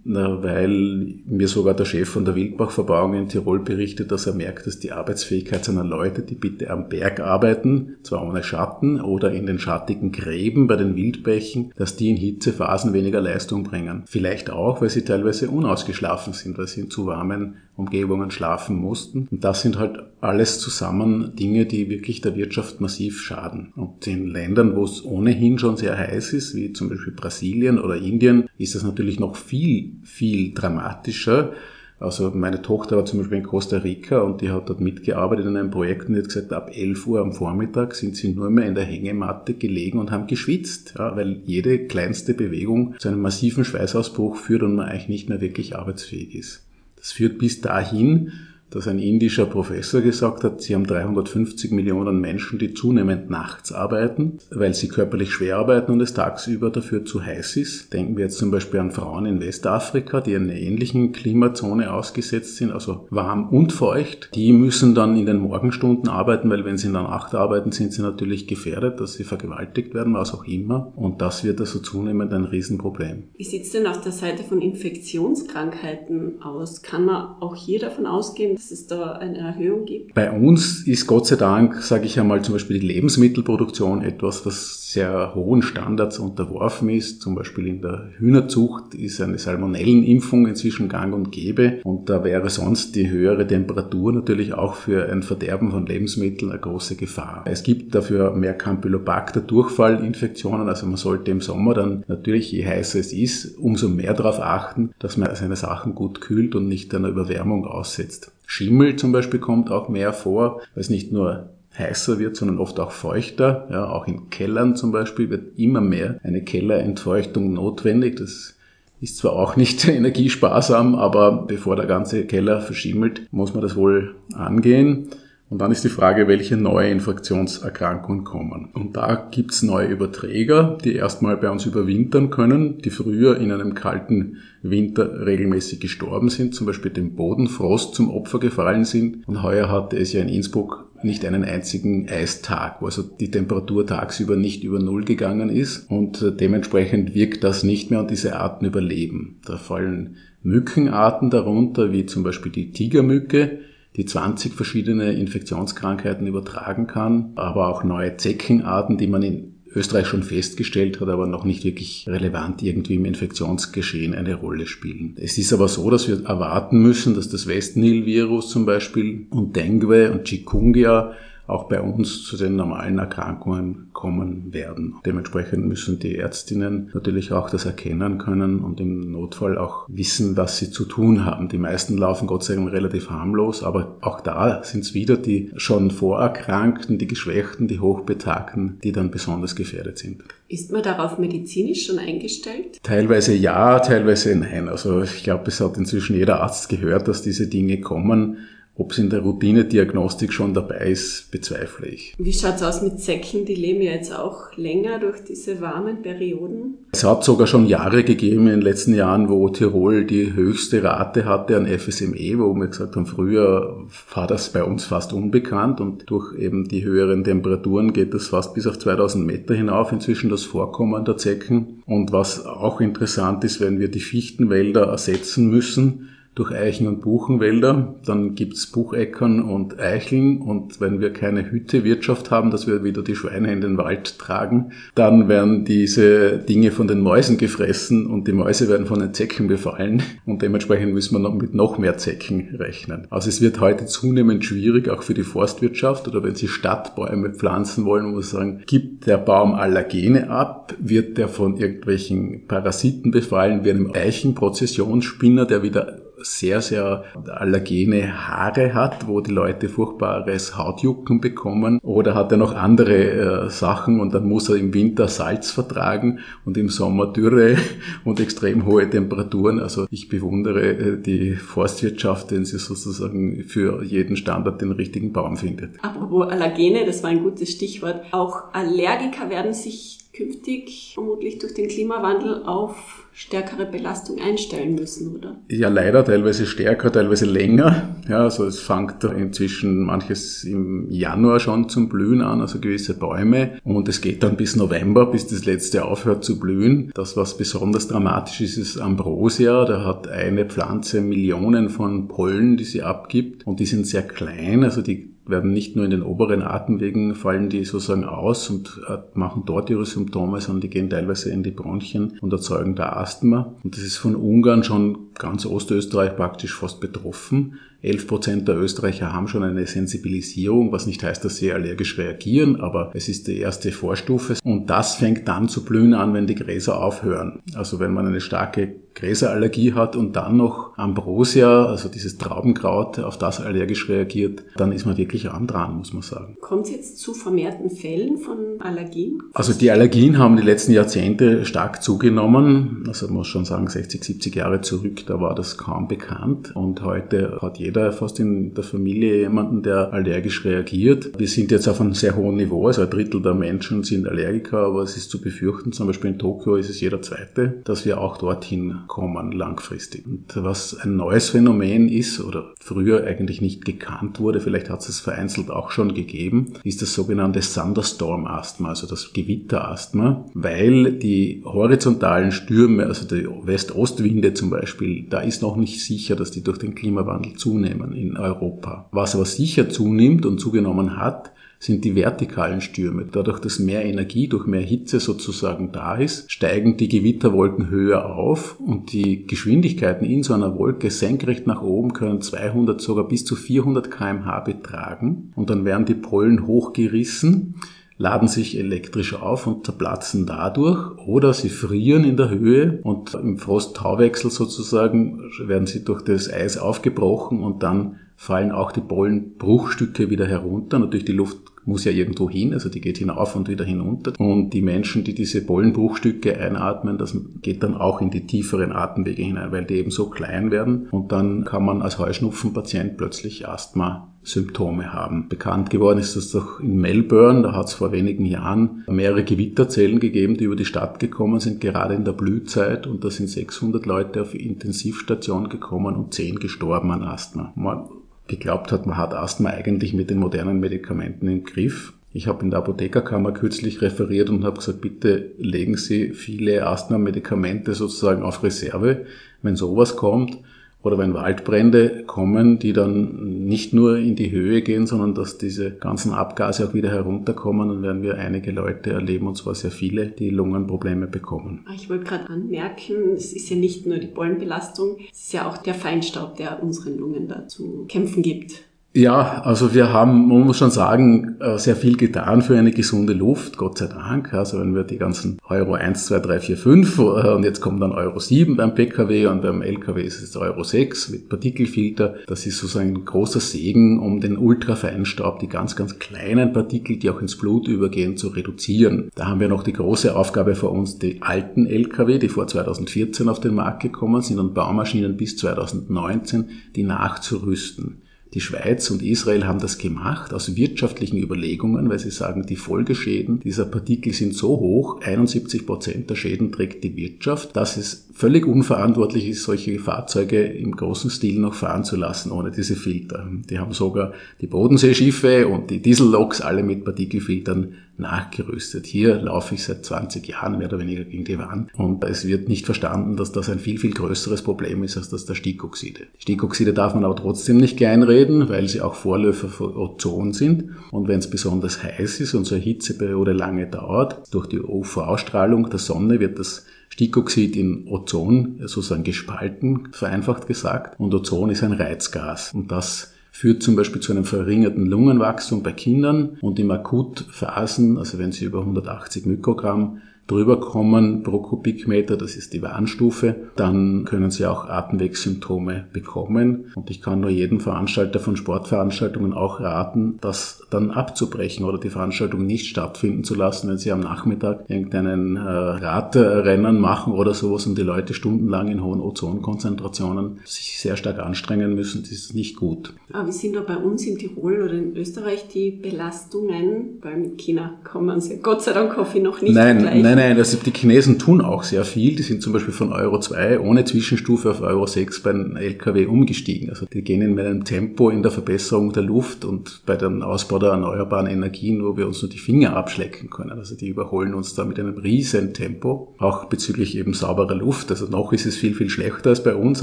weil 0.05 1.21
mir 1.27 1.49
sogar 1.49 1.75
der 1.75 1.85
Chef 1.85 2.09
von 2.09 2.25
der 2.25 2.35
Wildbach-Verbauung 2.35 3.15
in 3.15 3.29
Tirol 3.29 3.61
berichtet, 3.61 4.11
dass 4.13 4.27
er 4.27 4.35
merkt, 4.35 4.67
dass 4.67 4.79
die 4.79 4.93
Arbeitsfähigkeit 4.93 5.65
seiner 5.65 5.85
Leute, 5.85 6.23
die 6.23 6.35
bitte 6.35 6.71
am 6.71 6.89
Berg 6.89 7.21
arbeiten, 7.21 7.97
zwar 8.03 8.27
ohne 8.27 8.43
Schatten 8.43 9.01
oder 9.01 9.33
in 9.33 9.47
den 9.47 9.59
schattigen 9.59 10.13
Gräben 10.13 10.67
bei 10.67 10.77
den 10.77 10.97
Wildbächen, 10.97 11.73
dass 11.77 11.97
die 11.97 12.11
in 12.11 12.17
Hitzephasen 12.17 12.93
weniger 12.93 13.21
Leistung 13.21 13.65
bringen. 13.65 14.05
Vielleicht 14.07 14.51
auch, 14.51 14.81
weil 14.81 14.91
sie 14.91 15.03
teilweise 15.03 15.51
unausgeschlafen 15.51 16.33
sind, 16.33 16.59
weil 16.59 16.69
sie 16.69 16.83
in 16.83 16.91
zu 16.91 17.07
warmen 17.07 17.57
Umgebungen 17.77 18.31
schlafen 18.31 18.77
mussten. 18.77 19.29
Und 19.31 19.45
das 19.45 19.61
sind 19.61 19.79
halt 19.79 19.99
alles 20.21 20.59
zusammen 20.61 21.37
Dinge, 21.37 21.67
die 21.67 21.91
wirklich 21.91 22.23
der 22.23 22.35
Wirtschaft 22.35 22.81
massiv 22.81 23.21
schaden. 23.21 23.73
Und 23.77 24.07
in 24.07 24.27
Ländern, 24.27 24.75
wo 24.77 24.85
es 24.85 25.05
ohnehin 25.05 25.59
schon 25.59 25.77
sehr 25.77 25.97
heiß 25.97 26.33
ist, 26.33 26.55
wie 26.55 26.73
zum 26.73 26.89
Beispiel 26.89 27.13
Brasilien 27.13 27.79
oder 27.79 27.97
Indien, 27.97 28.49
ist 28.59 28.75
das 28.75 28.83
natürlich 28.83 29.21
noch 29.21 29.37
viel, 29.37 29.86
viel 30.05 30.55
dramatischer. 30.55 31.53
Also 31.99 32.31
meine 32.35 32.61
Tochter 32.61 32.97
war 32.97 33.07
zum 33.07 33.21
Beispiel 33.21 33.39
in 33.39 33.45
Costa 33.45 33.79
Rica 33.79 34.19
und 34.19 34.43
die 34.43 34.51
hat 34.51 34.69
dort 34.69 34.81
mitgearbeitet 34.81 35.47
in 35.47 35.57
einem 35.57 35.71
Projekt 35.71 36.09
und 36.09 36.15
die 36.15 36.21
hat 36.21 36.29
gesagt, 36.29 36.53
ab 36.53 36.71
11 36.73 37.07
Uhr 37.07 37.21
am 37.21 37.33
Vormittag 37.33 37.95
sind 37.95 38.17
sie 38.17 38.35
nur 38.35 38.51
mehr 38.51 38.67
in 38.67 38.75
der 38.75 38.85
Hängematte 38.85 39.55
gelegen 39.55 39.99
und 39.99 40.11
haben 40.11 40.27
geschwitzt, 40.27 40.95
ja, 40.99 41.17
weil 41.17 41.41
jede 41.47 41.87
kleinste 41.87 42.35
Bewegung 42.35 42.95
zu 42.99 43.09
einem 43.09 43.23
massiven 43.23 43.65
Schweißausbruch 43.65 44.37
führt 44.37 44.63
und 44.63 44.75
man 44.77 44.89
eigentlich 44.89 45.09
nicht 45.09 45.29
mehr 45.31 45.41
wirklich 45.41 45.75
arbeitsfähig 45.75 46.35
ist. 46.35 46.67
Das 46.97 47.13
führt 47.13 47.39
bis 47.39 47.63
dahin, 47.63 48.33
dass 48.71 48.89
ein 48.89 48.99
indischer 48.99 49.47
Professor 49.47 50.01
gesagt 50.01 50.45
hat, 50.45 50.61
sie 50.61 50.75
haben 50.75 50.87
350 50.87 51.71
Millionen 51.71 52.21
Menschen, 52.21 52.59
die 52.59 52.75
zunehmend 52.75 53.31
nachts 53.31 53.73
arbeiten, 53.73 54.39
weil 54.51 54.75
sie 54.75 54.89
körperlich 54.89 55.33
schwer 55.33 55.59
arbeiten 55.59 55.93
und 55.93 56.01
es 56.01 56.15
tagsüber 56.15 56.71
dafür 56.71 57.05
zu 57.05 57.25
heiß 57.25 57.57
ist. 57.57 57.93
Denken 57.93 58.17
wir 58.17 58.25
jetzt 58.25 58.39
zum 58.39 58.51
Beispiel 58.51 58.81
an 58.81 58.91
Frauen 58.91 59.27
in 59.27 59.41
Westafrika, 59.41 60.21
die 60.21 60.33
in 60.33 60.45
einer 60.45 60.59
ähnlichen 60.59 61.13
Klimazone 61.13 61.93
ausgesetzt 61.93 62.57
sind, 62.57 62.73
also 62.73 63.07
warm 63.11 63.49
und 63.49 63.73
feucht. 63.73 64.31
Die 64.35 64.53
müssen 64.53 64.95
dann 64.95 65.17
in 65.17 65.27
den 65.27 65.39
Morgenstunden 65.39 66.09
arbeiten, 66.09 66.51
weil 66.51 66.65
wenn 66.65 66.77
sie 66.77 66.89
in 66.89 66.95
der 66.95 67.03
Nacht 67.03 67.35
arbeiten, 67.35 67.73
sind 67.73 67.93
sie 67.93 68.03
natürlich 68.03 68.47
gefährdet, 68.47 69.01
dass 69.01 69.15
sie 69.15 69.25
vergewaltigt 69.25 69.95
werden, 69.95 70.15
was 70.15 70.35
auch 70.35 70.45
immer. 70.45 70.93
Und 70.97 71.21
das 71.23 71.45
wird 71.45 71.61
also 71.61 71.79
zunehmend 71.79 72.33
ein 72.33 72.45
Riesenproblem. 72.45 73.25
Wie 73.37 73.45
sieht 73.45 73.63
es 73.63 73.71
denn 73.71 73.87
auf 73.87 74.01
der 74.01 74.13
Seite 74.13 74.43
von 74.43 74.61
Infektionskrankheiten 74.61 76.43
aus? 76.43 76.83
Kann 76.83 77.05
man 77.05 77.37
auch 77.41 77.55
hier 77.55 77.79
davon 77.79 78.07
ausgehen, 78.07 78.56
dass 78.57 78.71
es 78.71 78.87
da 78.87 79.13
eine 79.13 79.37
Erhöhung 79.37 79.85
gibt? 79.85 80.15
Bei 80.15 80.31
uns 80.31 80.87
ist 80.87 81.07
Gott 81.07 81.27
sei 81.27 81.37
Dank, 81.37 81.83
sage 81.83 82.07
ich 82.07 82.19
einmal, 82.19 82.43
zum 82.43 82.55
Beispiel 82.55 82.81
die 82.81 82.87
Lebensmittelproduktion 82.87 84.03
etwas, 84.03 84.47
was 84.47 84.86
sehr 84.97 85.35
hohen 85.35 85.61
Standards 85.61 86.19
unterworfen 86.19 86.89
ist. 86.89 87.21
Zum 87.21 87.35
Beispiel 87.35 87.67
in 87.67 87.83
der 87.83 88.09
Hühnerzucht 88.17 88.95
ist 88.95 89.21
eine 89.21 89.37
Salmonellenimpfung 89.37 90.47
inzwischen 90.47 90.89
gang 90.89 91.15
und 91.15 91.33
gäbe. 91.33 91.81
Und 91.85 92.09
da 92.09 92.25
wäre 92.25 92.49
sonst 92.49 92.97
die 92.97 93.11
höhere 93.11 93.47
Temperatur 93.47 94.13
natürlich 94.15 94.55
auch 94.55 94.75
für 94.75 95.13
ein 95.13 95.23
Verderben 95.23 95.71
von 95.71 95.85
Lebensmitteln 95.85 96.51
eine 96.51 96.61
große 96.61 96.97
Gefahr. 96.97 97.45
Es 97.45 97.63
gibt 97.63 97.95
dafür 97.95 98.35
mehr 98.35 98.55
Campylobacter 98.55 99.43
Durchfallinfektionen. 99.43 100.67
Also 100.67 100.87
man 100.87 100.97
sollte 100.97 101.31
im 101.31 101.43
Sommer 101.43 101.75
dann 101.75 102.03
natürlich, 102.09 102.51
je 102.51 102.65
heißer 102.65 102.99
es 102.99 103.13
ist, 103.13 103.59
umso 103.59 103.91
mehr 103.91 104.15
darauf 104.15 104.41
achten, 104.41 104.93
dass 104.99 105.19
man 105.19 105.35
seine 105.35 105.57
Sachen 105.57 105.95
gut 105.95 106.23
kühlt 106.23 106.55
und 106.55 106.69
nicht 106.69 106.95
einer 106.95 107.09
Überwärmung 107.09 107.67
aussetzt. 107.67 108.33
Schimmel 108.47 108.97
zum 108.97 109.13
Beispiel 109.13 109.41
kommt 109.41 109.71
auch 109.71 109.91
mehr 109.91 110.15
vor, 110.15 110.63
weil 110.75 110.81
es 110.81 110.89
nicht 110.89 111.13
nur 111.13 111.51
heißer 111.79 112.19
wird, 112.19 112.37
sondern 112.37 112.59
oft 112.59 112.79
auch 112.81 112.93
feuchter. 112.93 113.69
Ja, 113.71 113.89
auch 113.89 114.07
in 114.07 114.31
Kellern 114.31 114.77
zum 114.77 114.93
Beispiel 114.93 115.31
wird 115.31 115.59
immer 115.59 115.81
mehr 115.81 116.19
eine 116.23 116.43
Kellerentfeuchtung 116.43 117.53
notwendig. 117.53 118.17
Das 118.17 118.57
ist 119.01 119.19
zwar 119.19 119.33
auch 119.33 119.57
nicht 119.57 119.87
energiesparsam, 119.89 120.95
aber 120.95 121.45
bevor 121.47 121.77
der 121.77 121.87
ganze 121.87 122.25
Keller 122.27 122.61
verschimmelt, 122.61 123.23
muss 123.31 123.53
man 123.53 123.63
das 123.63 123.77
wohl 123.77 124.15
angehen. 124.35 125.11
Und 125.49 125.61
dann 125.61 125.71
ist 125.71 125.85
die 125.85 125.91
Frage, 125.91 126.27
welche 126.27 126.57
neue 126.57 126.91
Infektionserkrankungen 126.91 128.25
kommen. 128.25 128.71
Und 128.75 128.97
da 128.97 129.29
gibt's 129.31 129.63
neue 129.63 129.87
Überträger, 129.87 130.77
die 130.83 130.97
erstmal 130.97 131.37
bei 131.37 131.49
uns 131.51 131.67
überwintern 131.67 132.31
können, 132.31 132.79
die 132.79 132.91
früher 132.91 133.39
in 133.39 133.53
einem 133.53 133.75
kalten 133.75 134.39
Winter 134.63 135.25
regelmäßig 135.25 135.79
gestorben 135.79 136.31
sind, 136.31 136.57
zum 136.57 136.67
Beispiel 136.67 136.91
dem 136.91 137.15
Bodenfrost 137.15 137.95
zum 137.95 138.11
Opfer 138.11 138.41
gefallen 138.41 138.85
sind. 138.85 139.27
Und 139.29 139.45
heuer 139.45 139.71
hatte 139.71 139.97
es 139.97 140.13
ja 140.13 140.21
in 140.21 140.29
Innsbruck 140.29 140.86
nicht 141.05 141.25
einen 141.25 141.45
einzigen 141.45 142.09
Eistag, 142.09 142.81
wo 142.81 142.87
also 142.87 143.03
die 143.03 143.31
Temperatur 143.31 143.87
tagsüber 143.87 144.37
nicht 144.37 144.65
über 144.65 144.79
Null 144.79 145.05
gegangen 145.05 145.51
ist. 145.51 145.91
Und 145.91 146.23
äh, 146.23 146.33
dementsprechend 146.33 147.15
wirkt 147.15 147.45
das 147.45 147.63
nicht 147.63 147.91
mehr 147.91 148.01
und 148.01 148.11
diese 148.11 148.37
Arten 148.37 148.65
überleben. 148.65 149.41
Da 149.45 149.57
fallen 149.57 150.17
Mückenarten 150.43 151.31
darunter, 151.31 151.93
wie 151.93 152.07
zum 152.07 152.23
Beispiel 152.23 152.53
die 152.53 152.71
Tigermücke, 152.71 153.59
die 153.97 154.05
20 154.05 154.53
verschiedene 154.53 155.13
Infektionskrankheiten 155.13 156.27
übertragen 156.27 156.87
kann, 156.87 157.33
aber 157.35 157.69
auch 157.69 157.83
neue 157.83 158.17
Zeckenarten, 158.17 158.99
die 158.99 159.07
man 159.07 159.23
in 159.23 159.56
Österreich 159.77 160.07
schon 160.07 160.23
festgestellt 160.23 161.01
hat, 161.01 161.09
aber 161.09 161.27
noch 161.27 161.45
nicht 161.45 161.63
wirklich 161.63 162.07
relevant 162.09 162.63
irgendwie 162.63 162.95
im 162.95 163.05
Infektionsgeschehen 163.05 164.15
eine 164.15 164.35
Rolle 164.35 164.67
spielen. 164.67 165.15
Es 165.21 165.37
ist 165.37 165.53
aber 165.53 165.69
so, 165.69 165.91
dass 165.91 166.09
wir 166.09 166.25
erwarten 166.25 166.81
müssen, 166.81 167.15
dass 167.15 167.29
das 167.29 167.47
West-Nil-Virus 167.47 168.49
zum 168.49 168.65
Beispiel 168.65 169.27
und 169.31 169.55
Dengue 169.55 170.11
und 170.11 170.25
Chikungunya 170.25 171.13
auch 171.47 171.69
bei 171.69 171.81
uns 171.81 172.25
zu 172.25 172.37
den 172.37 172.57
normalen 172.57 172.99
Erkrankungen 172.99 173.91
kommen 173.93 174.53
werden. 174.53 174.97
Dementsprechend 175.05 175.67
müssen 175.67 175.99
die 175.99 176.17
Ärztinnen 176.17 176.91
natürlich 176.93 177.33
auch 177.33 177.51
das 177.51 177.65
erkennen 177.65 178.19
können 178.19 178.61
und 178.61 178.81
im 178.81 179.13
Notfall 179.13 179.57
auch 179.59 179.87
wissen, 179.89 180.37
was 180.37 180.59
sie 180.59 180.71
zu 180.71 180.85
tun 180.85 181.25
haben. 181.25 181.49
Die 181.49 181.59
meisten 181.59 181.97
laufen 181.97 182.27
Gott 182.27 182.45
sei 182.45 182.57
Dank 182.57 182.73
relativ 182.73 183.11
harmlos, 183.11 183.63
aber 183.63 183.97
auch 184.01 184.21
da 184.21 184.63
sind 184.65 184.85
es 184.85 184.95
wieder 184.95 185.17
die 185.17 185.51
schon 185.57 185.91
Vorerkrankten, 185.91 186.99
die 186.99 187.07
Geschwächten, 187.07 187.69
die 187.69 187.81
Hochbetagten, 187.81 188.79
die 188.83 188.93
dann 188.93 189.11
besonders 189.11 189.57
gefährdet 189.57 189.99
sind. 189.99 190.23
Ist 190.49 190.71
man 190.71 190.83
darauf 190.83 191.19
medizinisch 191.19 191.87
schon 191.87 191.99
eingestellt? 191.99 192.79
Teilweise 192.83 193.35
ja, 193.35 193.81
teilweise 193.81 194.37
nein. 194.37 194.69
Also 194.69 195.03
ich 195.03 195.25
glaube, 195.25 195.49
es 195.49 195.61
hat 195.61 195.77
inzwischen 195.77 196.17
jeder 196.17 196.41
Arzt 196.41 196.69
gehört, 196.69 197.09
dass 197.09 197.23
diese 197.23 197.49
Dinge 197.49 197.81
kommen. 197.81 198.39
Ob 198.79 198.93
es 198.93 198.99
in 198.99 199.09
der 199.09 199.21
Routinediagnostik 199.21 200.35
schon 200.35 200.53
dabei 200.53 200.89
ist, 200.89 201.31
bezweifle 201.31 201.89
ich. 201.89 202.15
Wie 202.19 202.33
schaut's 202.33 202.63
aus 202.63 202.83
mit 202.83 203.01
Zecken? 203.01 203.47
Die 203.47 203.55
leben 203.55 203.81
ja 203.81 203.93
jetzt 203.93 204.15
auch 204.15 204.55
länger 204.57 204.99
durch 204.99 205.25
diese 205.25 205.63
warmen 205.63 206.03
Perioden. 206.03 206.75
Es 206.93 207.03
hat 207.03 207.25
sogar 207.25 207.47
schon 207.47 207.67
Jahre 207.67 208.05
gegeben 208.05 208.49
in 208.49 208.55
den 208.55 208.61
letzten 208.61 208.95
Jahren, 208.95 209.31
wo 209.31 209.49
Tirol 209.49 210.05
die 210.05 210.35
höchste 210.35 210.83
Rate 210.83 211.25
hatte 211.25 211.57
an 211.57 211.67
FSME, 211.67 212.39
wo 212.39 212.53
wir 212.53 212.67
gesagt 212.67 212.97
haben, 212.97 213.07
früher 213.07 213.87
war 214.15 214.27
das 214.27 214.51
bei 214.51 214.63
uns 214.63 214.85
fast 214.85 215.15
unbekannt 215.15 215.81
und 215.81 216.05
durch 216.11 216.39
eben 216.39 216.69
die 216.69 216.85
höheren 216.85 217.25
Temperaturen 217.25 217.95
geht 217.95 218.13
das 218.13 218.29
fast 218.29 218.53
bis 218.53 218.67
auf 218.67 218.79
2000 218.79 219.25
Meter 219.25 219.55
hinauf 219.55 219.91
inzwischen 219.91 220.29
das 220.29 220.45
Vorkommen 220.45 221.03
der 221.07 221.17
Zecken. 221.17 221.83
Und 221.87 222.13
was 222.13 222.45
auch 222.45 222.83
interessant 222.83 223.43
ist, 223.45 223.63
wenn 223.63 223.81
wir 223.81 223.91
die 223.91 224.01
Fichtenwälder 224.01 224.83
ersetzen 224.89 225.49
müssen, 225.49 226.11
durch 226.37 226.53
Eichen- 226.53 226.87
und 226.87 227.01
Buchenwälder. 227.01 227.97
Dann 228.05 228.35
gibt's 228.35 228.67
Bucheckern 228.67 229.43
und 229.43 229.81
Eicheln. 229.81 230.43
Und 230.43 230.81
wenn 230.83 231.01
wir 231.01 231.13
keine 231.13 231.51
Hüttewirtschaft 231.51 232.31
haben, 232.31 232.51
dass 232.51 232.67
wir 232.67 232.85
wieder 232.85 233.03
die 233.03 233.17
Schweine 233.17 233.51
in 233.53 233.63
den 233.63 233.79
Wald 233.79 234.19
tragen, 234.19 234.73
dann 234.95 235.29
werden 235.29 235.65
diese 235.65 236.39
Dinge 236.39 236.73
von 236.73 236.89
den 236.89 237.01
Mäusen 237.01 237.39
gefressen 237.39 238.07
und 238.07 238.29
die 238.29 238.33
Mäuse 238.33 238.69
werden 238.69 238.87
von 238.87 239.01
den 239.01 239.15
Zecken 239.15 239.49
befallen. 239.49 240.03
Und 240.27 240.43
dementsprechend 240.43 240.93
müssen 240.93 241.15
wir 241.15 241.21
noch 241.21 241.35
mit 241.35 241.55
noch 241.55 241.79
mehr 241.79 241.97
Zecken 241.97 242.55
rechnen. 242.59 243.07
Also 243.09 243.31
es 243.31 243.41
wird 243.41 243.59
heute 243.61 243.87
zunehmend 243.87 244.45
schwierig, 244.45 244.91
auch 244.91 245.03
für 245.03 245.15
die 245.15 245.23
Forstwirtschaft 245.23 246.07
oder 246.07 246.23
wenn 246.23 246.35
Sie 246.35 246.49
Stadtbäume 246.49 247.31
pflanzen 247.31 247.87
wollen, 247.87 248.13
muss 248.13 248.35
man 248.35 248.43
sagen, 248.43 248.63
gibt 248.67 249.07
der 249.07 249.17
Baum 249.17 249.55
Allergene 249.55 250.29
ab, 250.29 250.75
wird 250.79 251.17
der 251.17 251.29
von 251.29 251.57
irgendwelchen 251.57 252.47
Parasiten 252.47 253.11
befallen, 253.11 253.65
wie 253.65 253.71
einem 253.71 253.93
Eichenprozessionsspinner, 253.95 255.47
der 255.47 255.63
wieder 255.63 256.06
sehr, 256.23 256.61
sehr 256.61 257.05
allergene 257.29 258.29
Haare 258.29 258.75
hat, 258.75 259.07
wo 259.07 259.21
die 259.21 259.33
Leute 259.33 259.69
furchtbares 259.69 260.57
Hautjucken 260.57 261.21
bekommen. 261.21 261.79
Oder 261.83 262.15
hat 262.15 262.33
er 262.33 262.39
noch 262.39 262.55
andere 262.55 263.47
äh, 263.47 263.51
Sachen 263.51 264.01
und 264.01 264.15
dann 264.15 264.29
muss 264.29 264.49
er 264.49 264.57
im 264.57 264.73
Winter 264.75 265.09
Salz 265.09 265.51
vertragen 265.51 266.21
und 266.45 266.57
im 266.57 266.69
Sommer 266.69 267.13
Dürre 267.13 267.57
und 268.05 268.21
extrem 268.21 268.67
hohe 268.67 268.89
Temperaturen. 268.89 269.61
Also 269.61 269.87
ich 269.91 270.09
bewundere 270.09 270.71
äh, 270.71 271.01
die 271.01 271.35
Forstwirtschaft, 271.35 272.33
wenn 272.33 272.45
sie 272.45 272.59
sozusagen 272.59 273.45
für 273.45 273.83
jeden 273.83 274.17
Standard 274.17 274.61
den 274.61 274.73
richtigen 274.73 275.13
Baum 275.13 275.37
findet. 275.37 275.83
Apropos 275.83 276.29
Allergene, 276.29 276.85
das 276.87 277.03
war 277.03 277.11
ein 277.11 277.23
gutes 277.23 277.51
Stichwort. 277.51 278.03
Auch 278.13 278.53
Allergiker 278.53 279.31
werden 279.31 279.53
sich 279.53 279.99
künftig 280.13 280.93
vermutlich 280.95 281.39
durch 281.39 281.55
den 281.55 281.69
Klimawandel 281.69 282.45
auf 282.45 283.06
stärkere 283.17 283.65
Belastung 283.65 284.21
einstellen 284.21 284.75
müssen, 284.75 285.17
oder? 285.17 285.39
Ja, 285.49 285.71
leider 285.71 286.05
teilweise 286.05 286.45
stärker, 286.45 286.93
teilweise 286.93 287.25
länger. 287.25 287.97
Ja, 288.07 288.19
also 288.19 288.45
es 288.45 288.61
fängt 288.61 289.03
inzwischen 289.05 289.85
manches 289.85 290.45
im 290.45 290.91
Januar 290.91 291.41
schon 291.41 291.71
zum 291.71 291.89
Blühen 291.89 292.21
an, 292.21 292.43
also 292.43 292.61
gewisse 292.61 292.93
Bäume. 292.93 293.59
Und 293.65 293.89
es 293.89 294.03
geht 294.03 294.23
dann 294.23 294.37
bis 294.37 294.55
November, 294.55 295.07
bis 295.07 295.27
das 295.27 295.47
letzte 295.47 295.87
aufhört 295.87 296.25
zu 296.25 296.39
blühen. 296.39 296.93
Das, 296.95 297.17
was 297.17 297.39
besonders 297.39 297.89
dramatisch 297.89 298.43
ist, 298.43 298.59
ist 298.59 298.79
Ambrosia. 298.79 299.65
Da 299.65 299.83
hat 299.83 300.09
eine 300.09 300.45
Pflanze 300.45 301.01
Millionen 301.01 301.71
von 301.71 302.09
Pollen, 302.09 302.59
die 302.59 302.65
sie 302.65 302.83
abgibt. 302.83 303.47
Und 303.47 303.61
die 303.61 303.67
sind 303.67 303.87
sehr 303.87 304.03
klein, 304.03 304.63
also 304.63 304.83
die 304.83 305.16
werden 305.29 305.53
nicht 305.53 305.77
nur 305.77 305.85
in 305.85 305.91
den 305.91 306.03
oberen 306.03 306.43
Atemwegen 306.43 307.15
fallen 307.15 307.49
die 307.49 307.65
sozusagen 307.65 308.05
aus 308.05 308.49
und 308.51 308.81
äh, 308.89 308.99
machen 309.15 309.43
dort 309.47 309.71
ihre 309.71 309.85
Symptome, 309.85 310.41
sondern 310.41 310.61
die 310.61 310.71
gehen 310.71 310.91
teilweise 310.91 311.31
in 311.31 311.43
die 311.43 311.51
Bronchien 311.51 312.19
und 312.21 312.33
erzeugen 312.33 312.75
da 312.75 312.91
Asthma. 312.91 313.55
Und 313.63 313.77
das 313.77 313.83
ist 313.83 313.97
von 313.97 314.15
Ungarn 314.15 314.63
schon 314.63 315.11
ganz 315.15 315.47
Ostösterreich 315.47 316.17
praktisch 316.17 316.55
fast 316.55 316.81
betroffen. 316.81 317.59
11 317.83 318.07
Prozent 318.07 318.49
der 318.49 318.57
Österreicher 318.57 319.13
haben 319.13 319.29
schon 319.29 319.43
eine 319.43 319.67
Sensibilisierung, 319.67 320.73
was 320.73 320.87
nicht 320.87 321.03
heißt, 321.03 321.25
dass 321.25 321.37
sie 321.37 321.53
allergisch 321.53 321.99
reagieren, 321.99 322.61
aber 322.61 322.91
es 322.95 323.09
ist 323.09 323.29
die 323.29 323.39
erste 323.39 323.73
Vorstufe. 323.73 324.35
Und 324.43 324.71
das 324.71 324.97
fängt 324.97 325.29
dann 325.29 325.49
zu 325.49 325.65
blühen 325.65 325.95
an, 325.95 326.15
wenn 326.15 326.27
die 326.27 326.35
Gräser 326.35 326.83
aufhören. 326.83 327.41
Also 327.55 327.79
wenn 327.79 327.93
man 327.93 328.07
eine 328.07 328.21
starke 328.21 328.75
Gräserallergie 328.97 329.75
hat 329.75 329.95
und 329.95 330.17
dann 330.17 330.39
noch 330.39 330.77
Ambrosia, 330.79 331.67
also 331.67 331.89
dieses 331.89 332.17
Traubenkraut, 332.17 332.99
auf 332.99 333.19
das 333.19 333.41
allergisch 333.41 333.89
reagiert, 333.91 334.43
dann 334.57 334.73
ist 334.73 334.87
man 334.87 334.97
wirklich 334.97 335.31
arm 335.31 335.47
dran, 335.47 335.77
muss 335.77 335.93
man 335.93 336.03
sagen. 336.03 336.37
Kommt 336.41 336.65
es 336.65 336.71
jetzt 336.71 336.99
zu 336.99 337.13
vermehrten 337.13 337.71
Fällen 337.71 338.17
von 338.17 338.39
Allergien? 338.59 339.23
Also 339.35 339.53
die 339.53 339.71
Allergien 339.71 340.19
haben 340.19 340.37
die 340.37 340.43
letzten 340.43 340.73
Jahrzehnte 340.73 341.45
stark 341.45 341.83
zugenommen. 341.83 342.85
Also 342.89 343.07
man 343.07 343.17
muss 343.17 343.27
schon 343.29 343.45
sagen, 343.45 343.69
60, 343.69 344.03
70 344.03 344.35
Jahre 344.35 344.63
zurück, 344.63 345.05
da 345.07 345.21
war 345.21 345.35
das 345.35 345.59
kaum 345.59 345.89
bekannt. 345.89 346.57
Und 346.57 346.83
heute 346.83 347.39
hat 347.43 347.59
jeder 347.59 347.66
fast 347.93 348.21
in 348.21 348.55
der 348.55 348.65
Familie 348.65 349.19
jemanden, 349.19 349.63
der 349.63 349.93
allergisch 349.93 350.45
reagiert. 350.45 351.19
Wir 351.19 351.29
sind 351.29 351.51
jetzt 351.51 351.69
auf 351.69 351.81
einem 351.81 351.95
sehr 351.95 352.17
hohen 352.17 352.37
Niveau, 352.37 352.67
also 352.67 352.83
ein 352.83 352.91
Drittel 352.91 353.23
der 353.23 353.35
Menschen 353.35 353.83
sind 353.85 354.07
Allergiker, 354.07 354.59
aber 354.59 354.83
es 354.83 354.97
ist 354.97 355.11
zu 355.11 355.21
befürchten, 355.21 355.73
zum 355.73 355.87
Beispiel 355.87 356.11
in 356.11 356.19
Tokio 356.19 356.57
ist 356.57 356.71
es 356.71 356.81
jeder 356.81 357.03
Zweite, 357.03 357.61
dass 357.65 357.85
wir 357.85 358.01
auch 358.01 358.19
dorthin 358.19 358.81
kommen 358.87 359.33
langfristig. 359.33 360.07
Und 360.07 360.25
was 360.37 360.79
ein 360.79 360.97
neues 360.97 361.31
Phänomen 361.31 361.89
ist 361.89 362.21
oder 362.21 362.53
früher 362.61 363.05
eigentlich 363.05 363.41
nicht 363.41 363.65
gekannt 363.65 364.21
wurde, 364.21 364.41
vielleicht 364.41 364.71
hat 364.71 364.87
es 364.89 365.01
vereinzelt 365.01 365.51
auch 365.51 365.71
schon 365.71 365.95
gegeben, 365.95 366.55
ist 366.65 366.83
das 366.83 366.95
sogenannte 366.95 367.41
Thunderstorm 367.41 368.27
Asthma, 368.27 368.71
also 368.71 368.87
das 368.87 369.13
Gewitterasthma, 369.13 370.27
weil 370.35 370.93
die 370.93 371.43
horizontalen 371.45 372.33
Stürme, 372.33 372.87
also 372.87 373.07
die 373.07 373.27
West-Ost-Winde 373.27 374.35
zum 374.35 374.51
Beispiel, 374.51 375.07
da 375.09 375.21
ist 375.21 375.43
noch 375.43 375.57
nicht 375.57 375.83
sicher, 375.85 376.17
dass 376.17 376.31
die 376.31 376.43
durch 376.43 376.59
den 376.59 376.75
Klimawandel 376.75 377.35
zunehmen 377.57 377.93
in 377.93 378.17
Europa. 378.17 378.89
Was 378.93 379.15
aber 379.15 379.25
sicher 379.25 379.69
zunimmt 379.69 380.27
und 380.27 380.39
zugenommen 380.39 380.97
hat, 380.97 381.33
sind 381.59 381.87
die 381.87 381.95
vertikalen 381.97 382.61
Stürme. 382.61 383.07
Dadurch, 383.11 383.39
dass 383.39 383.59
mehr 383.59 383.85
Energie 383.87 384.29
durch 384.29 384.47
mehr 384.47 384.61
Hitze 384.61 385.01
sozusagen 385.01 385.73
da 385.73 385.97
ist, 385.97 386.31
steigen 386.31 386.77
die 386.77 386.89
Gewitterwolken 386.89 387.71
höher 387.71 388.15
auf 388.15 388.61
und 388.61 388.93
die 388.93 389.27
Geschwindigkeiten 389.27 390.05
in 390.05 390.23
so 390.23 390.35
einer 390.35 390.59
Wolke 390.59 390.91
senkrecht 390.91 391.47
nach 391.47 391.63
oben 391.63 391.95
können 391.95 392.21
200, 392.21 392.79
sogar 392.79 393.09
bis 393.09 393.25
zu 393.25 393.37
400 393.37 393.91
kmh 393.91 394.41
betragen 394.41 395.33
und 395.35 395.49
dann 395.49 395.65
werden 395.65 395.87
die 395.87 395.95
Pollen 395.95 396.47
hochgerissen 396.47 397.55
laden 397.99 398.29
sich 398.29 398.59
elektrisch 398.59 399.15
auf 399.15 399.47
und 399.47 399.65
zerplatzen 399.65 400.27
dadurch 400.27 400.99
oder 400.99 401.33
sie 401.33 401.49
frieren 401.49 402.05
in 402.05 402.17
der 402.17 402.29
Höhe 402.29 402.81
und 402.83 403.15
im 403.15 403.39
Frost-Tauwechsel 403.39 404.31
sozusagen 404.31 405.31
werden 405.41 405.67
sie 405.67 405.85
durch 405.85 406.03
das 406.03 406.31
Eis 406.31 406.59
aufgebrochen 406.59 407.43
und 407.43 407.63
dann 407.63 408.01
fallen 408.17 408.53
auch 408.53 408.73
die 408.73 408.81
Pollenbruchstücke 408.81 410.11
wieder 410.11 410.27
herunter. 410.27 410.79
Natürlich 410.79 411.05
die 411.07 411.13
Luft 411.13 411.39
muss 411.67 411.85
ja 411.85 411.93
irgendwo 411.93 412.31
hin, 412.31 412.55
also 412.55 412.69
die 412.69 412.81
geht 412.81 412.99
hinauf 412.99 413.37
und 413.37 413.49
wieder 413.49 413.65
hinunter. 413.65 414.13
Und 414.19 414.51
die 414.51 414.63
Menschen, 414.63 415.05
die 415.05 415.15
diese 415.15 415.45
Pollenbruchstücke 415.45 416.39
einatmen, 416.39 416.97
das 416.97 417.17
geht 417.43 417.63
dann 417.63 417.75
auch 417.75 418.01
in 418.01 418.11
die 418.11 418.27
tieferen 418.27 418.73
Atemwege 418.73 419.23
hinein, 419.23 419.53
weil 419.53 419.65
die 419.65 419.75
eben 419.75 419.91
so 419.91 420.09
klein 420.09 420.51
werden. 420.51 420.89
Und 420.91 421.13
dann 421.13 421.45
kann 421.45 421.65
man 421.65 421.83
als 421.83 421.99
Heuschnupfenpatient 421.99 422.97
plötzlich 422.97 423.49
Asthma 423.49 424.13
Symptome 424.27 424.93
haben. 424.93 425.29
Bekannt 425.29 425.71
geworden 425.71 426.01
ist 426.01 426.17
das 426.17 426.33
doch 426.33 426.59
in 426.59 426.79
Melbourne, 426.79 427.43
da 427.43 427.53
hat 427.53 427.67
es 427.67 427.75
vor 427.75 427.93
wenigen 427.93 428.25
Jahren 428.25 428.85
mehrere 428.89 429.23
Gewitterzellen 429.23 430.01
gegeben, 430.01 430.37
die 430.37 430.45
über 430.45 430.57
die 430.57 430.65
Stadt 430.65 430.99
gekommen 430.99 431.39
sind, 431.39 431.61
gerade 431.61 431.95
in 431.95 432.05
der 432.05 432.13
Blühzeit 432.13 432.89
und 432.89 433.05
da 433.05 433.11
sind 433.11 433.29
600 433.29 433.87
Leute 433.87 434.23
auf 434.23 434.35
Intensivstation 434.35 435.49
gekommen 435.49 435.95
und 435.95 436.13
10 436.13 436.41
gestorben 436.41 436.91
an 436.91 437.05
Asthma. 437.05 437.53
Man 437.55 437.85
geglaubt 438.29 438.73
hat, 438.73 438.87
man 438.87 438.97
hat 438.97 439.15
Asthma 439.15 439.51
eigentlich 439.51 439.95
mit 439.95 440.11
den 440.11 440.19
modernen 440.19 440.61
Medikamenten 440.61 441.29
im 441.29 441.45
Griff. 441.45 441.93
Ich 442.13 442.27
habe 442.27 442.43
in 442.43 442.51
der 442.51 442.61
Apothekerkammer 442.61 443.33
kürzlich 443.33 443.83
referiert 443.83 444.31
und 444.31 444.45
habe 444.45 444.59
gesagt, 444.59 444.81
bitte 444.81 445.33
legen 445.39 445.77
Sie 445.77 446.13
viele 446.13 446.67
Asthma-Medikamente 446.67 447.75
sozusagen 447.75 448.23
auf 448.23 448.43
Reserve, 448.43 449.07
wenn 449.43 449.57
sowas 449.57 449.97
kommt 449.97 450.39
oder 450.87 450.99
wenn 450.99 451.15
Waldbrände 451.15 452.05
kommen, 452.07 452.61
die 452.61 452.73
dann 452.73 453.45
nicht 453.45 453.75
nur 453.75 453.99
in 453.99 454.15
die 454.15 454.31
Höhe 454.31 454.63
gehen, 454.63 454.87
sondern 454.87 455.15
dass 455.15 455.37
diese 455.37 455.73
ganzen 455.73 456.13
Abgase 456.13 456.69
auch 456.69 456.75
wieder 456.75 456.91
herunterkommen, 456.91 457.69
dann 457.69 457.83
werden 457.83 458.03
wir 458.03 458.19
einige 458.19 458.53
Leute 458.53 458.93
erleben, 458.93 459.27
und 459.27 459.37
zwar 459.37 459.57
sehr 459.57 459.73
viele, 459.73 460.07
die 460.07 460.31
Lungenprobleme 460.31 461.09
bekommen. 461.09 461.65
Ah, 461.67 461.73
ich 461.75 461.91
wollte 461.91 462.05
gerade 462.05 462.31
anmerken, 462.31 463.15
es 463.17 463.33
ist 463.33 463.51
ja 463.51 463.57
nicht 463.57 463.85
nur 463.85 463.99
die 463.99 464.07
Pollenbelastung, 464.07 464.99
es 465.13 465.25
ist 465.25 465.33
ja 465.33 465.49
auch 465.49 465.57
der 465.59 465.75
Feinstaub, 465.75 466.37
der 466.37 466.63
unseren 466.63 466.97
Lungen 466.99 467.27
da 467.27 467.49
zu 467.49 467.87
kämpfen 467.89 468.23
gibt. 468.23 468.63
Ja, 468.97 469.43
also 469.43 469.75
wir 469.75 469.93
haben, 469.93 470.27
man 470.29 470.41
muss 470.41 470.57
schon 470.57 470.71
sagen, 470.71 471.37
äh, 471.41 471.59
sehr 471.59 471.77
viel 471.77 471.99
getan 471.99 472.41
für 472.41 472.57
eine 472.57 472.71
gesunde 472.71 473.13
Luft, 473.13 473.59
Gott 473.59 473.77
sei 473.77 473.89
Dank. 473.89 474.33
Also 474.33 474.59
wenn 474.59 474.75
wir 474.75 474.85
die 474.85 474.97
ganzen 474.97 475.37
Euro 475.51 475.75
1, 475.75 476.07
2, 476.07 476.21
3, 476.21 476.41
4, 476.41 476.57
5 476.57 476.99
und 476.99 477.45
jetzt 477.45 477.61
kommt 477.61 477.83
dann 477.83 477.93
Euro 477.93 478.19
7 478.19 478.57
beim 478.57 478.75
Pkw 478.75 479.27
und 479.27 479.43
beim 479.43 479.61
Lkw 479.61 480.01
ist 480.01 480.23
es 480.23 480.35
Euro 480.35 480.65
6 480.65 481.11
mit 481.11 481.29
Partikelfilter. 481.29 482.15
Das 482.27 482.47
ist 482.47 482.57
sozusagen 482.57 482.95
ein 482.95 483.05
großer 483.05 483.41
Segen, 483.41 484.01
um 484.01 484.23
den 484.23 484.39
Ultrafeinstaub, 484.39 485.41
die 485.41 485.49
ganz, 485.49 485.77
ganz 485.77 485.99
kleinen 485.99 486.55
Partikel, 486.55 486.97
die 486.97 487.11
auch 487.11 487.21
ins 487.21 487.37
Blut 487.37 487.69
übergehen, 487.69 488.17
zu 488.17 488.29
reduzieren. 488.29 489.11
Da 489.15 489.27
haben 489.27 489.41
wir 489.41 489.49
noch 489.49 489.63
die 489.63 489.75
große 489.75 490.17
Aufgabe 490.17 490.55
vor 490.55 490.73
uns, 490.73 490.99
die 490.99 491.21
alten 491.21 491.67
Lkw, 491.67 492.19
die 492.19 492.31
vor 492.31 492.47
2014 492.47 493.29
auf 493.29 493.41
den 493.41 493.57
Markt 493.57 493.83
gekommen 493.83 494.23
sind 494.23 494.39
und 494.39 494.55
Baumaschinen 494.55 495.19
bis 495.19 495.37
2019, 495.37 496.47
die 496.75 496.83
nachzurüsten. 496.83 498.01
Die 498.37 498.43
Schweiz 498.43 498.91
und 498.91 499.01
Israel 499.01 499.47
haben 499.47 499.61
das 499.61 499.79
gemacht 499.79 500.35
aus 500.35 500.57
wirtschaftlichen 500.57 501.17
Überlegungen, 501.17 501.89
weil 501.89 501.99
sie 501.99 502.11
sagen, 502.11 502.45
die 502.45 502.57
Folgeschäden 502.57 503.41
dieser 503.41 503.65
Partikel 503.65 504.13
sind 504.13 504.35
so 504.35 504.49
hoch, 504.49 505.01
71 505.01 505.65
Prozent 505.65 506.11
der 506.11 506.17
Schäden 506.17 506.53
trägt 506.53 506.85
die 506.85 506.95
Wirtschaft, 506.97 507.57
dass 507.57 507.79
es 507.79 508.09
völlig 508.13 508.47
unverantwortlich 508.47 509.27
ist, 509.27 509.45
solche 509.45 509.79
Fahrzeuge 509.79 510.43
im 510.43 510.77
großen 510.77 511.09
Stil 511.09 511.41
noch 511.41 511.55
fahren 511.55 511.85
zu 511.85 511.97
lassen 511.97 512.31
ohne 512.31 512.51
diese 512.51 512.77
Filter. 512.77 513.27
Die 513.49 513.59
haben 513.59 513.73
sogar 513.73 514.13
die 514.43 514.49
Bodenseeschiffe 514.49 515.49
und 515.49 515.71
die 515.71 515.81
Dieselloks 515.81 516.43
alle 516.43 516.63
mit 516.63 516.85
Partikelfiltern 516.85 517.73
nachgerüstet. 517.99 518.87
Hier 518.87 519.17
laufe 519.17 519.55
ich 519.55 519.65
seit 519.65 519.85
20 519.85 520.27
Jahren 520.27 520.59
mehr 520.59 520.69
oder 520.69 520.79
weniger 520.79 521.05
gegen 521.05 521.25
die 521.25 521.39
Wand 521.39 521.71
und 521.75 522.05
es 522.05 522.27
wird 522.27 522.49
nicht 522.49 522.67
verstanden, 522.67 523.17
dass 523.17 523.33
das 523.33 523.49
ein 523.49 523.59
viel, 523.59 523.79
viel 523.79 523.93
größeres 523.93 524.43
Problem 524.43 524.83
ist 524.83 524.97
als 524.97 525.09
das 525.09 525.27
der 525.27 525.35
Stickoxide. 525.35 526.03
Stickoxide 526.19 526.73
darf 526.73 526.95
man 526.95 527.05
aber 527.05 527.17
trotzdem 527.17 527.57
nicht 527.57 527.77
kleinreden, 527.77 528.49
weil 528.49 528.69
sie 528.69 528.81
auch 528.81 528.95
Vorläufer 528.95 529.49
für 529.49 529.77
Ozon 529.77 530.33
sind 530.33 530.71
und 530.91 531.09
wenn 531.09 531.19
es 531.19 531.31
besonders 531.31 531.83
heiß 531.83 532.21
ist 532.21 532.35
und 532.35 532.45
so 532.45 532.55
eine 532.55 532.65
Hitzeperiode 532.65 533.33
lange 533.33 533.67
dauert, 533.67 534.23
durch 534.33 534.47
die 534.47 534.61
UV-Strahlung 534.61 535.71
der 535.71 535.79
Sonne 535.79 536.21
wird 536.21 536.39
das 536.39 536.67
Stickoxid 536.89 537.57
in 537.57 537.89
Ozon 537.89 538.61
sozusagen 538.61 539.05
gespalten, 539.05 539.89
vereinfacht 539.93 540.47
gesagt. 540.47 540.99
Und 540.99 541.13
Ozon 541.15 541.51
ist 541.51 541.63
ein 541.63 541.73
Reizgas. 541.73 542.55
Und 542.55 542.71
das 542.71 543.13
führt 543.37 543.63
zum 543.63 543.77
Beispiel 543.77 544.01
zu 544.01 544.13
einem 544.13 544.25
verringerten 544.25 544.87
Lungenwachstum 544.87 545.63
bei 545.63 545.73
Kindern 545.73 546.39
und 546.41 546.59
im 546.59 546.71
Akutphasen, 546.71 547.99
also 547.99 548.19
wenn 548.19 548.33
sie 548.33 548.47
über 548.47 548.61
180 548.61 549.27
Mikrogramm 549.27 550.01
drüber 550.27 550.59
kommen 550.61 551.23
pro 551.23 551.39
Kubikmeter, 551.39 552.17
das 552.17 552.37
ist 552.37 552.53
die 552.53 552.63
Warnstufe, 552.63 553.35
dann 553.55 554.05
können 554.05 554.31
Sie 554.31 554.47
auch 554.47 554.69
Atemwegssymptome 554.69 555.87
bekommen. 555.93 556.73
Und 556.75 556.91
ich 556.91 557.01
kann 557.01 557.21
nur 557.21 557.31
jedem 557.31 557.61
Veranstalter 557.61 558.19
von 558.19 558.37
Sportveranstaltungen 558.37 559.33
auch 559.33 559.61
raten, 559.61 560.19
das 560.21 560.63
dann 560.71 560.91
abzubrechen 560.91 561.65
oder 561.65 561.79
die 561.79 561.91
Veranstaltung 561.91 562.45
nicht 562.45 562.67
stattfinden 562.67 563.25
zu 563.25 563.35
lassen, 563.35 563.69
wenn 563.69 563.79
Sie 563.79 563.93
am 563.93 564.01
Nachmittag 564.01 564.65
irgendeinen 564.69 565.37
äh, 565.37 565.41
Radrennen 565.41 566.81
machen 566.81 567.13
oder 567.13 567.35
sowas 567.35 567.67
und 567.67 567.79
die 567.79 567.83
Leute 567.83 568.15
stundenlang 568.15 568.69
in 568.69 568.83
hohen 568.83 569.01
Ozonkonzentrationen 569.01 570.41
sich 570.45 570.79
sehr 570.79 570.97
stark 570.97 571.21
anstrengen 571.21 571.75
müssen, 571.75 572.03
das 572.03 572.11
ist 572.11 572.35
nicht 572.35 572.57
gut. 572.57 572.93
Aber 573.13 573.29
wie 573.29 573.33
sind 573.33 573.55
da 573.55 573.61
bei 573.61 573.77
uns 573.77 574.05
in 574.07 574.19
Tirol 574.19 574.63
oder 574.63 574.75
in 574.75 574.97
Österreich 574.97 575.49
die 575.49 575.71
Belastungen? 575.71 576.99
Weil 577.03 577.17
mit 577.19 577.39
China 577.39 577.75
kann 577.85 578.05
man 578.05 578.21
sie 578.21 578.39
Gott 578.39 578.63
sei 578.63 578.73
Dank 578.73 578.97
hoffe 578.97 579.19
ich 579.19 579.25
noch 579.25 579.41
nicht 579.41 579.55
nein. 579.55 579.83
Nein, 579.83 580.16
Nein, 580.17 580.31
nein, 580.31 580.39
also 580.39 580.57
die 580.57 580.71
Chinesen 580.71 581.19
tun 581.19 581.43
auch 581.43 581.63
sehr 581.63 581.85
viel. 581.85 582.17
Die 582.17 582.23
sind 582.23 582.41
zum 582.43 582.55
Beispiel 582.55 582.73
von 582.73 582.91
Euro 582.91 583.21
2 583.21 583.61
ohne 583.61 583.85
Zwischenstufe 583.85 584.51
auf 584.51 584.63
Euro 584.63 584.87
6 584.87 585.21
beim 585.21 585.57
LKW 585.57 586.07
umgestiegen. 586.07 586.71
Also 586.71 586.87
die 586.87 587.03
gehen 587.03 587.21
in 587.21 587.39
einem 587.39 587.65
Tempo 587.65 588.09
in 588.09 588.23
der 588.23 588.33
Verbesserung 588.33 588.95
der 588.95 589.03
Luft 589.03 589.45
und 589.45 589.83
bei 589.85 589.95
dem 589.95 590.23
Ausbau 590.23 590.59
der 590.59 590.71
erneuerbaren 590.71 591.27
Energien, 591.27 591.85
wo 591.85 591.99
wir 591.99 592.07
uns 592.07 592.23
nur 592.23 592.31
die 592.31 592.39
Finger 592.39 592.75
abschlecken 592.77 593.29
können. 593.29 593.51
Also 593.59 593.77
die 593.77 593.89
überholen 593.89 594.33
uns 594.33 594.55
da 594.55 594.65
mit 594.65 594.81
einem 594.81 594.97
riesen 594.97 595.53
Tempo, 595.53 596.15
auch 596.17 596.47
bezüglich 596.47 596.97
eben 596.97 597.13
sauberer 597.13 597.55
Luft. 597.55 597.91
Also 597.91 598.07
noch 598.07 598.33
ist 598.33 598.47
es 598.47 598.57
viel, 598.57 598.75
viel 598.75 598.89
schlechter 598.89 599.29
als 599.29 599.45
bei 599.45 599.55
uns, 599.55 599.83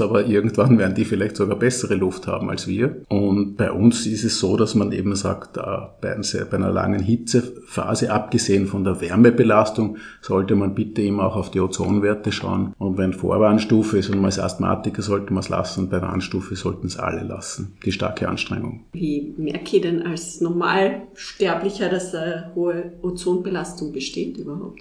aber 0.00 0.26
irgendwann 0.26 0.78
werden 0.78 0.96
die 0.96 1.04
vielleicht 1.04 1.36
sogar 1.36 1.60
bessere 1.60 1.94
Luft 1.94 2.26
haben 2.26 2.50
als 2.50 2.66
wir. 2.66 3.02
Und 3.08 3.54
bei 3.54 3.70
uns 3.70 4.04
ist 4.04 4.24
es 4.24 4.40
so, 4.40 4.56
dass 4.56 4.74
man 4.74 4.90
eben 4.90 5.14
sagt, 5.14 5.52
bei 5.52 6.16
einer 6.50 6.72
langen 6.72 7.04
Hitzephase, 7.04 8.12
abgesehen 8.12 8.66
von 8.66 8.82
der 8.82 9.00
Wärmebelastung, 9.00 9.96
sollte 10.24 10.54
man 10.54 10.74
bitte 10.74 11.02
immer 11.02 11.26
auch 11.26 11.36
auf 11.36 11.50
die 11.50 11.60
Ozonwerte 11.60 12.32
schauen. 12.32 12.72
Und 12.78 12.96
wenn 12.96 13.12
Vorwarnstufe 13.12 13.98
ist 13.98 14.08
und 14.08 14.20
man 14.20 14.30
ist 14.30 14.38
Asthmatiker, 14.38 15.02
sollte 15.02 15.34
man 15.34 15.42
es 15.42 15.50
lassen. 15.50 15.90
Bei 15.90 16.00
Warnstufe 16.00 16.56
sollten 16.56 16.86
es 16.86 16.96
alle 16.96 17.24
lassen. 17.24 17.76
Die 17.84 17.92
starke 17.92 18.26
Anstrengung. 18.26 18.84
Wie 18.94 19.34
merke 19.36 19.76
ich 19.76 19.82
denn 19.82 20.02
als 20.02 20.40
Normalsterblicher, 20.40 21.90
dass 21.90 22.14
eine 22.14 22.52
hohe 22.54 22.94
Ozonbelastung 23.02 23.92
besteht 23.92 24.38
überhaupt? 24.38 24.80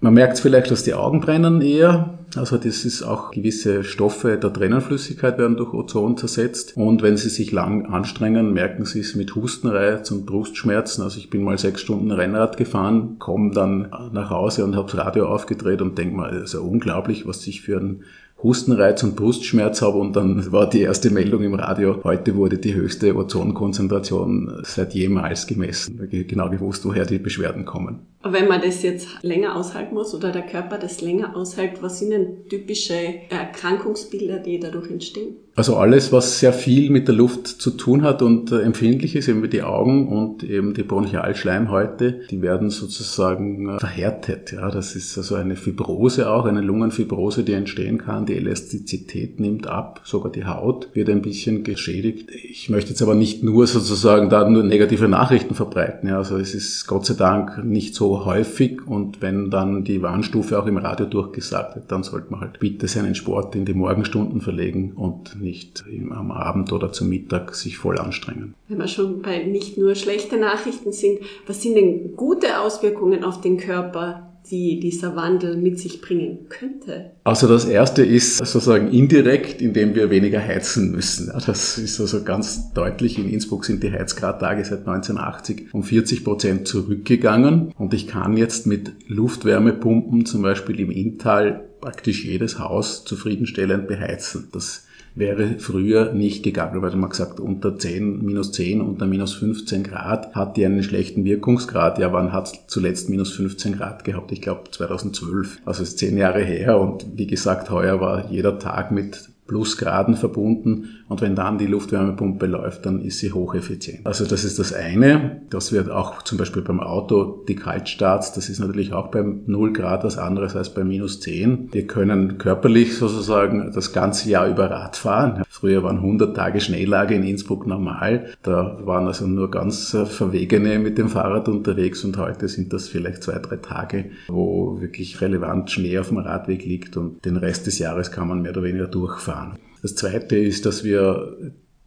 Man 0.00 0.14
merkt 0.14 0.38
vielleicht, 0.38 0.70
dass 0.70 0.84
die 0.84 0.94
Augen 0.94 1.20
brennen 1.20 1.60
eher. 1.60 2.18
Also 2.36 2.56
das 2.56 2.84
ist 2.84 3.02
auch 3.02 3.32
gewisse 3.32 3.82
Stoffe 3.82 4.36
der 4.36 4.52
Tränenflüssigkeit 4.52 5.38
werden 5.38 5.56
durch 5.56 5.74
Ozon 5.74 6.16
zersetzt. 6.16 6.76
Und 6.76 7.02
wenn 7.02 7.16
Sie 7.16 7.30
sich 7.30 7.50
lang 7.50 7.86
anstrengen, 7.86 8.52
merken 8.52 8.84
Sie 8.84 9.00
es 9.00 9.16
mit 9.16 9.34
Hustenreiz 9.34 10.12
und 10.12 10.24
Brustschmerzen. 10.24 11.02
Also 11.02 11.18
ich 11.18 11.30
bin 11.30 11.42
mal 11.42 11.58
sechs 11.58 11.80
Stunden 11.80 12.12
Rennrad 12.12 12.56
gefahren, 12.56 13.16
komme 13.18 13.52
dann 13.52 13.88
nach 14.12 14.30
Hause 14.30 14.64
und 14.64 14.76
habe 14.76 14.88
das 14.88 15.00
Radio 15.00 15.26
aufgedreht 15.26 15.82
und 15.82 15.98
denke 15.98 16.14
mal, 16.14 16.32
es 16.36 16.44
ist 16.44 16.54
ja 16.54 16.60
unglaublich, 16.60 17.26
was 17.26 17.42
sich 17.42 17.62
für 17.62 17.78
ein 17.78 18.04
Hustenreiz 18.40 19.02
und 19.02 19.16
Brustschmerz 19.16 19.82
habe 19.82 19.98
und 19.98 20.14
dann 20.14 20.52
war 20.52 20.70
die 20.70 20.82
erste 20.82 21.10
Meldung 21.10 21.42
im 21.42 21.54
Radio, 21.54 21.98
heute 22.04 22.36
wurde 22.36 22.58
die 22.58 22.72
höchste 22.72 23.16
Ozonkonzentration 23.16 24.60
seit 24.62 24.94
jemals 24.94 25.48
gemessen. 25.48 26.08
Genau 26.08 26.48
gewusst, 26.48 26.84
woher 26.84 27.04
die 27.04 27.18
Beschwerden 27.18 27.64
kommen. 27.64 27.98
Wenn 28.22 28.48
man 28.48 28.60
das 28.60 28.82
jetzt 28.82 29.08
länger 29.22 29.54
aushalten 29.54 29.94
muss 29.94 30.12
oder 30.12 30.32
der 30.32 30.42
Körper 30.42 30.76
das 30.76 31.00
länger 31.00 31.36
aushält, 31.36 31.82
was 31.82 32.00
sind 32.00 32.10
denn 32.10 32.48
typische 32.48 32.94
Erkrankungsbilder, 33.30 34.40
die 34.40 34.58
dadurch 34.58 34.90
entstehen? 34.90 35.36
Also 35.58 35.74
alles, 35.74 36.12
was 36.12 36.38
sehr 36.38 36.52
viel 36.52 36.88
mit 36.88 37.08
der 37.08 37.16
Luft 37.16 37.48
zu 37.48 37.72
tun 37.72 38.02
hat 38.02 38.22
und 38.22 38.52
äh, 38.52 38.60
empfindlich 38.60 39.16
ist, 39.16 39.26
eben 39.26 39.50
die 39.50 39.64
Augen 39.64 40.06
und 40.06 40.44
eben 40.44 40.72
die 40.72 40.84
Bronchialschleimhäute, 40.84 42.20
die 42.30 42.42
werden 42.42 42.70
sozusagen 42.70 43.68
äh, 43.68 43.80
verhärtet. 43.80 44.52
Ja, 44.52 44.70
das 44.70 44.94
ist 44.94 45.18
also 45.18 45.34
eine 45.34 45.56
Fibrose 45.56 46.30
auch, 46.30 46.44
eine 46.44 46.60
Lungenfibrose, 46.60 47.42
die 47.42 47.54
entstehen 47.54 47.98
kann. 47.98 48.24
Die 48.24 48.36
Elastizität 48.36 49.40
nimmt 49.40 49.66
ab, 49.66 50.00
sogar 50.04 50.30
die 50.30 50.44
Haut 50.44 50.90
wird 50.92 51.10
ein 51.10 51.22
bisschen 51.22 51.64
geschädigt. 51.64 52.30
Ich 52.30 52.68
möchte 52.68 52.90
jetzt 52.90 53.02
aber 53.02 53.16
nicht 53.16 53.42
nur 53.42 53.66
sozusagen 53.66 54.30
da 54.30 54.48
nur 54.48 54.62
negative 54.62 55.08
Nachrichten 55.08 55.56
verbreiten. 55.56 56.08
Ja, 56.08 56.18
also 56.18 56.36
es 56.36 56.54
ist 56.54 56.86
Gott 56.86 57.04
sei 57.04 57.14
Dank 57.14 57.64
nicht 57.64 57.96
so 57.96 58.17
häufig 58.24 58.86
und 58.86 59.20
wenn 59.22 59.50
dann 59.50 59.84
die 59.84 60.02
Warnstufe 60.02 60.60
auch 60.60 60.66
im 60.66 60.76
Radio 60.76 61.06
durchgesagt 61.06 61.76
wird, 61.76 61.90
dann 61.90 62.02
sollte 62.02 62.30
man 62.30 62.40
halt 62.40 62.60
bitte 62.60 62.88
seinen 62.88 63.14
Sport 63.14 63.54
in 63.54 63.64
die 63.64 63.74
Morgenstunden 63.74 64.40
verlegen 64.40 64.92
und 64.92 65.40
nicht 65.40 65.84
am 66.10 66.30
Abend 66.30 66.72
oder 66.72 66.92
zum 66.92 67.08
Mittag 67.08 67.54
sich 67.54 67.78
voll 67.78 67.98
anstrengen. 67.98 68.54
Wenn 68.68 68.78
wir 68.78 68.88
schon 68.88 69.22
bei 69.22 69.44
nicht 69.44 69.78
nur 69.78 69.94
schlechte 69.94 70.38
Nachrichten 70.38 70.92
sind, 70.92 71.20
was 71.46 71.62
sind 71.62 71.74
denn 71.74 72.16
gute 72.16 72.60
Auswirkungen 72.60 73.24
auf 73.24 73.40
den 73.40 73.56
Körper, 73.56 74.27
die 74.50 74.80
dieser 74.80 75.16
Wandel 75.16 75.56
mit 75.56 75.78
sich 75.78 76.00
bringen 76.00 76.46
könnte? 76.48 77.12
Also 77.24 77.46
das 77.46 77.64
erste 77.64 78.04
ist 78.04 78.38
sozusagen 78.38 78.90
indirekt, 78.90 79.60
indem 79.60 79.94
wir 79.94 80.10
weniger 80.10 80.40
heizen 80.40 80.90
müssen. 80.90 81.32
Das 81.46 81.78
ist 81.78 82.00
also 82.00 82.24
ganz 82.24 82.72
deutlich. 82.72 83.18
In 83.18 83.28
Innsbruck 83.28 83.64
sind 83.64 83.82
die 83.82 83.92
Heizgradtage 83.92 84.64
seit 84.64 84.80
1980 84.80 85.74
um 85.74 85.82
40 85.82 86.24
Prozent 86.24 86.68
zurückgegangen 86.68 87.72
und 87.76 87.94
ich 87.94 88.06
kann 88.06 88.36
jetzt 88.36 88.66
mit 88.66 88.92
Luftwärmepumpen 89.06 90.26
zum 90.26 90.42
Beispiel 90.42 90.80
im 90.80 90.90
Inntal 90.90 91.68
praktisch 91.80 92.24
jedes 92.24 92.58
Haus 92.58 93.04
zufriedenstellend 93.04 93.86
beheizen. 93.86 94.48
Das 94.52 94.87
wäre 95.18 95.58
früher 95.58 96.12
nicht 96.12 96.42
gegangen, 96.42 96.80
weil 96.82 96.94
man 96.96 97.10
gesagt, 97.10 97.40
unter 97.40 97.78
10, 97.78 98.24
minus 98.24 98.52
10, 98.52 98.80
unter 98.80 99.06
minus 99.06 99.34
15 99.34 99.82
Grad 99.82 100.34
hat 100.34 100.56
die 100.56 100.64
einen 100.64 100.82
schlechten 100.82 101.24
Wirkungsgrad. 101.24 101.98
Ja, 101.98 102.12
wann 102.12 102.32
hat 102.32 102.46
es 102.46 102.66
zuletzt 102.66 103.10
minus 103.10 103.32
15 103.32 103.76
Grad 103.76 104.04
gehabt? 104.04 104.32
Ich 104.32 104.40
glaube 104.40 104.70
2012. 104.70 105.58
Also 105.64 105.82
ist 105.82 105.98
zehn 105.98 106.16
Jahre 106.16 106.42
her 106.42 106.78
und 106.78 107.06
wie 107.16 107.26
gesagt, 107.26 107.70
heuer 107.70 108.00
war 108.00 108.30
jeder 108.30 108.58
Tag 108.58 108.92
mit 108.92 109.28
Plusgraden 109.48 110.14
verbunden 110.14 110.98
und 111.08 111.22
wenn 111.22 111.34
dann 111.34 111.56
die 111.56 111.66
Luftwärmepumpe 111.66 112.46
läuft, 112.46 112.84
dann 112.84 113.00
ist 113.00 113.18
sie 113.18 113.32
hocheffizient. 113.32 114.06
Also 114.06 114.26
das 114.26 114.44
ist 114.44 114.58
das 114.58 114.74
eine. 114.74 115.40
Das 115.48 115.72
wird 115.72 115.90
auch 115.90 116.22
zum 116.22 116.36
Beispiel 116.36 116.62
beim 116.62 116.80
Auto, 116.80 117.44
die 117.48 117.56
Kaltstarts, 117.56 118.32
das 118.32 118.50
ist 118.50 118.60
natürlich 118.60 118.92
auch 118.92 119.10
beim 119.10 119.40
0 119.46 119.72
Grad 119.72 120.04
was 120.04 120.18
anderes 120.18 120.54
als 120.54 120.74
bei 120.74 120.84
minus 120.84 121.20
10. 121.20 121.70
Wir 121.72 121.86
können 121.86 122.36
körperlich 122.36 122.96
sozusagen 122.96 123.72
das 123.74 123.92
ganze 123.94 124.28
Jahr 124.28 124.48
über 124.48 124.70
Rad 124.70 124.96
fahren. 124.96 125.42
Früher 125.48 125.82
waren 125.82 125.96
100 125.96 126.36
Tage 126.36 126.60
Schneelage 126.60 127.14
in 127.14 127.22
Innsbruck 127.22 127.66
normal. 127.66 128.26
Da 128.42 128.78
waren 128.84 129.06
also 129.06 129.26
nur 129.26 129.50
ganz 129.50 129.94
äh, 129.94 130.04
Verwegene 130.04 130.78
mit 130.78 130.98
dem 130.98 131.08
Fahrrad 131.08 131.48
unterwegs 131.48 132.04
und 132.04 132.18
heute 132.18 132.48
sind 132.48 132.72
das 132.74 132.88
vielleicht 132.88 133.22
zwei, 133.22 133.38
drei 133.38 133.56
Tage, 133.56 134.10
wo 134.28 134.80
wirklich 134.80 135.22
relevant 135.22 135.70
Schnee 135.70 135.98
auf 135.98 136.08
dem 136.08 136.18
Radweg 136.18 136.66
liegt 136.66 136.98
und 136.98 137.24
den 137.24 137.36
Rest 137.36 137.66
des 137.66 137.78
Jahres 137.78 138.12
kann 138.12 138.28
man 138.28 138.42
mehr 138.42 138.52
oder 138.52 138.62
weniger 138.62 138.86
durchfahren. 138.86 139.37
Das 139.82 139.94
Zweite 139.94 140.36
ist, 140.36 140.66
dass 140.66 140.84
wir 140.84 141.36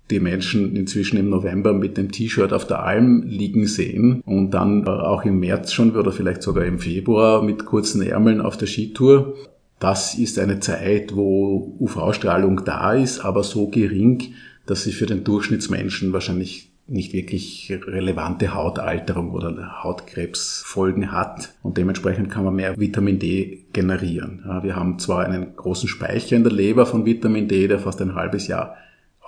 die 0.10 0.20
Menschen 0.20 0.76
inzwischen 0.76 1.18
im 1.18 1.30
November 1.30 1.74
mit 1.74 1.98
dem 1.98 2.12
T-Shirt 2.12 2.54
auf 2.54 2.68
der 2.68 2.84
Alm 2.84 3.24
liegen 3.24 3.66
sehen 3.66 4.22
und 4.26 4.52
dann 4.52 4.88
auch 4.88 5.24
im 5.24 5.40
März 5.40 5.72
schon 5.72 5.96
oder 5.96 6.12
vielleicht 6.12 6.42
sogar 6.42 6.66
im 6.66 6.80
Februar 6.80 7.42
mit 7.42 7.66
kurzen 7.66 8.02
Ärmeln 8.02 8.42
auf 8.42 8.58
der 8.58 8.68
Skitour. 8.68 9.36
Das 9.80 10.16
ist 10.16 10.38
eine 10.38 10.60
Zeit, 10.60 11.16
wo 11.16 11.76
UV-Strahlung 11.80 12.64
da 12.66 12.94
ist, 12.94 13.22
aber 13.22 13.44
so 13.44 13.68
gering, 13.68 14.34
dass 14.66 14.84
sie 14.84 14.92
für 14.92 15.06
den 15.06 15.24
Durchschnittsmenschen 15.24 16.14
wahrscheinlich 16.14 16.71
nicht 16.88 17.14
wirklich 17.14 17.72
relevante 17.88 18.54
Hautalterung 18.54 19.32
oder 19.32 19.84
Hautkrebsfolgen 19.84 21.12
hat 21.12 21.54
und 21.64 21.78
dementsprechend 21.78 22.30
kann 22.30 22.44
man 22.44 22.56
mehr 22.56 22.78
Vitamin 22.78 23.20
D 23.20 23.66
generieren. 23.72 24.44
Wir 24.64 24.76
haben 24.76 25.00
zwar 25.00 25.26
einen 25.26 25.56
großen 25.56 25.88
Speicher 25.88 26.36
in 26.36 26.44
der 26.44 26.52
Leber 26.52 26.86
von 26.86 27.06
Vitamin 27.06 27.48
D, 27.48 27.68
der 27.68 27.80
fast 27.80 28.02
ein 28.02 28.16
halbes 28.16 28.48
Jahr 28.48 28.76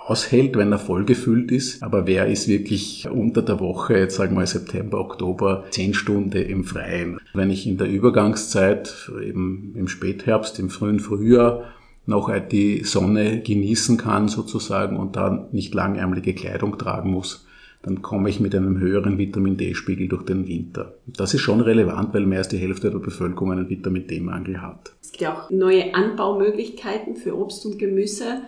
aushält, 0.06 0.56
wenn 0.56 0.70
er 0.70 0.78
vollgefüllt 0.78 1.50
ist. 1.50 1.82
Aber 1.82 2.06
wer 2.06 2.26
ist 2.26 2.46
wirklich 2.48 3.08
unter 3.08 3.40
der 3.40 3.60
Woche, 3.60 3.96
jetzt 3.96 4.16
sagen 4.16 4.36
wir 4.36 4.46
September, 4.46 5.00
Oktober, 5.00 5.64
zehn 5.70 5.94
Stunden 5.94 6.42
im 6.42 6.64
Freien? 6.64 7.18
Wenn 7.32 7.50
ich 7.50 7.66
in 7.66 7.78
der 7.78 7.88
Übergangszeit, 7.88 9.10
eben 9.26 9.72
im 9.74 9.88
Spätherbst, 9.88 10.58
im 10.58 10.68
frühen 10.68 11.00
Frühjahr, 11.00 11.64
noch 12.06 12.30
die 12.50 12.84
Sonne 12.84 13.40
genießen 13.40 13.96
kann 13.96 14.28
sozusagen 14.28 14.96
und 14.96 15.16
da 15.16 15.48
nicht 15.52 15.74
langärmelige 15.74 16.34
Kleidung 16.34 16.78
tragen 16.78 17.10
muss, 17.10 17.46
dann 17.82 18.00
komme 18.00 18.30
ich 18.30 18.40
mit 18.40 18.54
einem 18.54 18.78
höheren 18.78 19.18
Vitamin 19.18 19.56
D-Spiegel 19.56 20.08
durch 20.08 20.24
den 20.24 20.48
Winter. 20.48 20.94
Das 21.06 21.34
ist 21.34 21.42
schon 21.42 21.60
relevant, 21.60 22.14
weil 22.14 22.24
mehr 22.24 22.38
als 22.38 22.48
die 22.48 22.56
Hälfte 22.56 22.90
der 22.90 22.98
Bevölkerung 22.98 23.52
einen 23.52 23.68
Vitamin 23.68 24.06
D-Mangel 24.06 24.62
hat. 24.62 24.92
Es 25.02 25.12
gibt 25.12 25.22
ja 25.22 25.34
auch 25.34 25.50
neue 25.50 25.94
Anbaumöglichkeiten 25.94 27.16
für 27.16 27.36
Obst 27.36 27.66
und 27.66 27.78
Gemüse. 27.78 28.40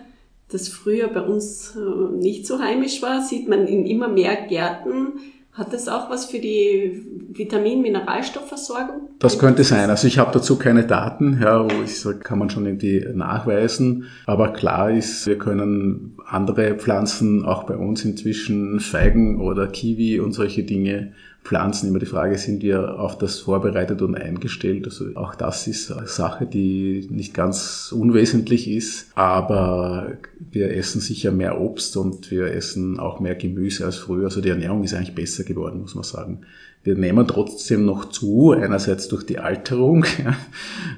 Das 0.49 0.69
früher 0.69 1.07
bei 1.09 1.21
uns 1.21 1.75
äh, 1.75 2.17
nicht 2.17 2.47
so 2.47 2.59
heimisch 2.59 3.01
war, 3.01 3.21
sieht 3.21 3.47
man 3.47 3.67
in 3.67 3.85
immer 3.85 4.07
mehr 4.07 4.47
Gärten 4.47 5.19
hat 5.57 5.73
das 5.73 5.87
auch 5.87 6.09
was 6.09 6.25
für 6.25 6.37
die 6.37 7.03
Vitamin-Mineralstoffversorgung? 7.29 9.09
Das 9.17 9.39
könnte 9.39 9.63
sein. 9.63 9.89
Also 9.89 10.07
ich 10.07 10.19
habe 10.19 10.31
dazu 10.31 10.57
keine 10.57 10.85
Daten, 10.85 11.39
ja, 11.41 11.63
wo 11.63 11.81
ich 11.81 11.99
sage, 11.99 12.19
kann 12.19 12.37
man 12.37 12.51
schon 12.51 12.67
irgendwie 12.67 13.03
nachweisen. 13.13 14.05
Aber 14.27 14.53
klar 14.53 14.91
ist, 14.91 15.25
wir 15.25 15.39
können 15.39 16.15
andere 16.25 16.75
Pflanzen 16.75 17.43
auch 17.43 17.63
bei 17.63 17.75
uns 17.75 18.05
inzwischen 18.05 18.79
Feigen 18.79 19.41
oder 19.41 19.67
Kiwi 19.67 20.19
und 20.19 20.33
solche 20.33 20.63
Dinge 20.63 21.13
Pflanzen 21.43 21.87
immer 21.87 21.99
die 21.99 22.05
Frage, 22.05 22.37
sind 22.37 22.61
wir 22.61 22.99
auf 22.99 23.17
das 23.17 23.39
vorbereitet 23.39 24.01
und 24.01 24.15
eingestellt? 24.15 24.85
Also 24.85 25.05
auch 25.15 25.33
das 25.33 25.65
ist 25.67 25.91
eine 25.91 26.07
Sache, 26.07 26.45
die 26.45 27.07
nicht 27.09 27.33
ganz 27.33 27.93
unwesentlich 27.95 28.69
ist, 28.69 29.07
aber 29.15 30.17
wir 30.51 30.75
essen 30.75 30.99
sicher 30.99 31.31
mehr 31.31 31.61
Obst 31.61 31.95
und 31.95 32.31
wir 32.31 32.51
essen 32.53 32.99
auch 32.99 33.21
mehr 33.21 33.35
Gemüse 33.35 33.85
als 33.85 33.95
früher. 33.95 34.25
Also 34.25 34.41
die 34.41 34.49
Ernährung 34.49 34.83
ist 34.83 34.93
eigentlich 34.93 35.15
besser 35.15 35.45
geworden, 35.45 35.79
muss 35.79 35.95
man 35.95 36.03
sagen. 36.03 36.41
Wir 36.87 36.95
nehmen 36.95 37.27
trotzdem 37.27 37.83
noch 37.83 38.05
zu, 38.05 38.51
einerseits 38.51 39.09
durch 39.09 39.25
die 39.25 39.39
Alterung. 39.39 40.05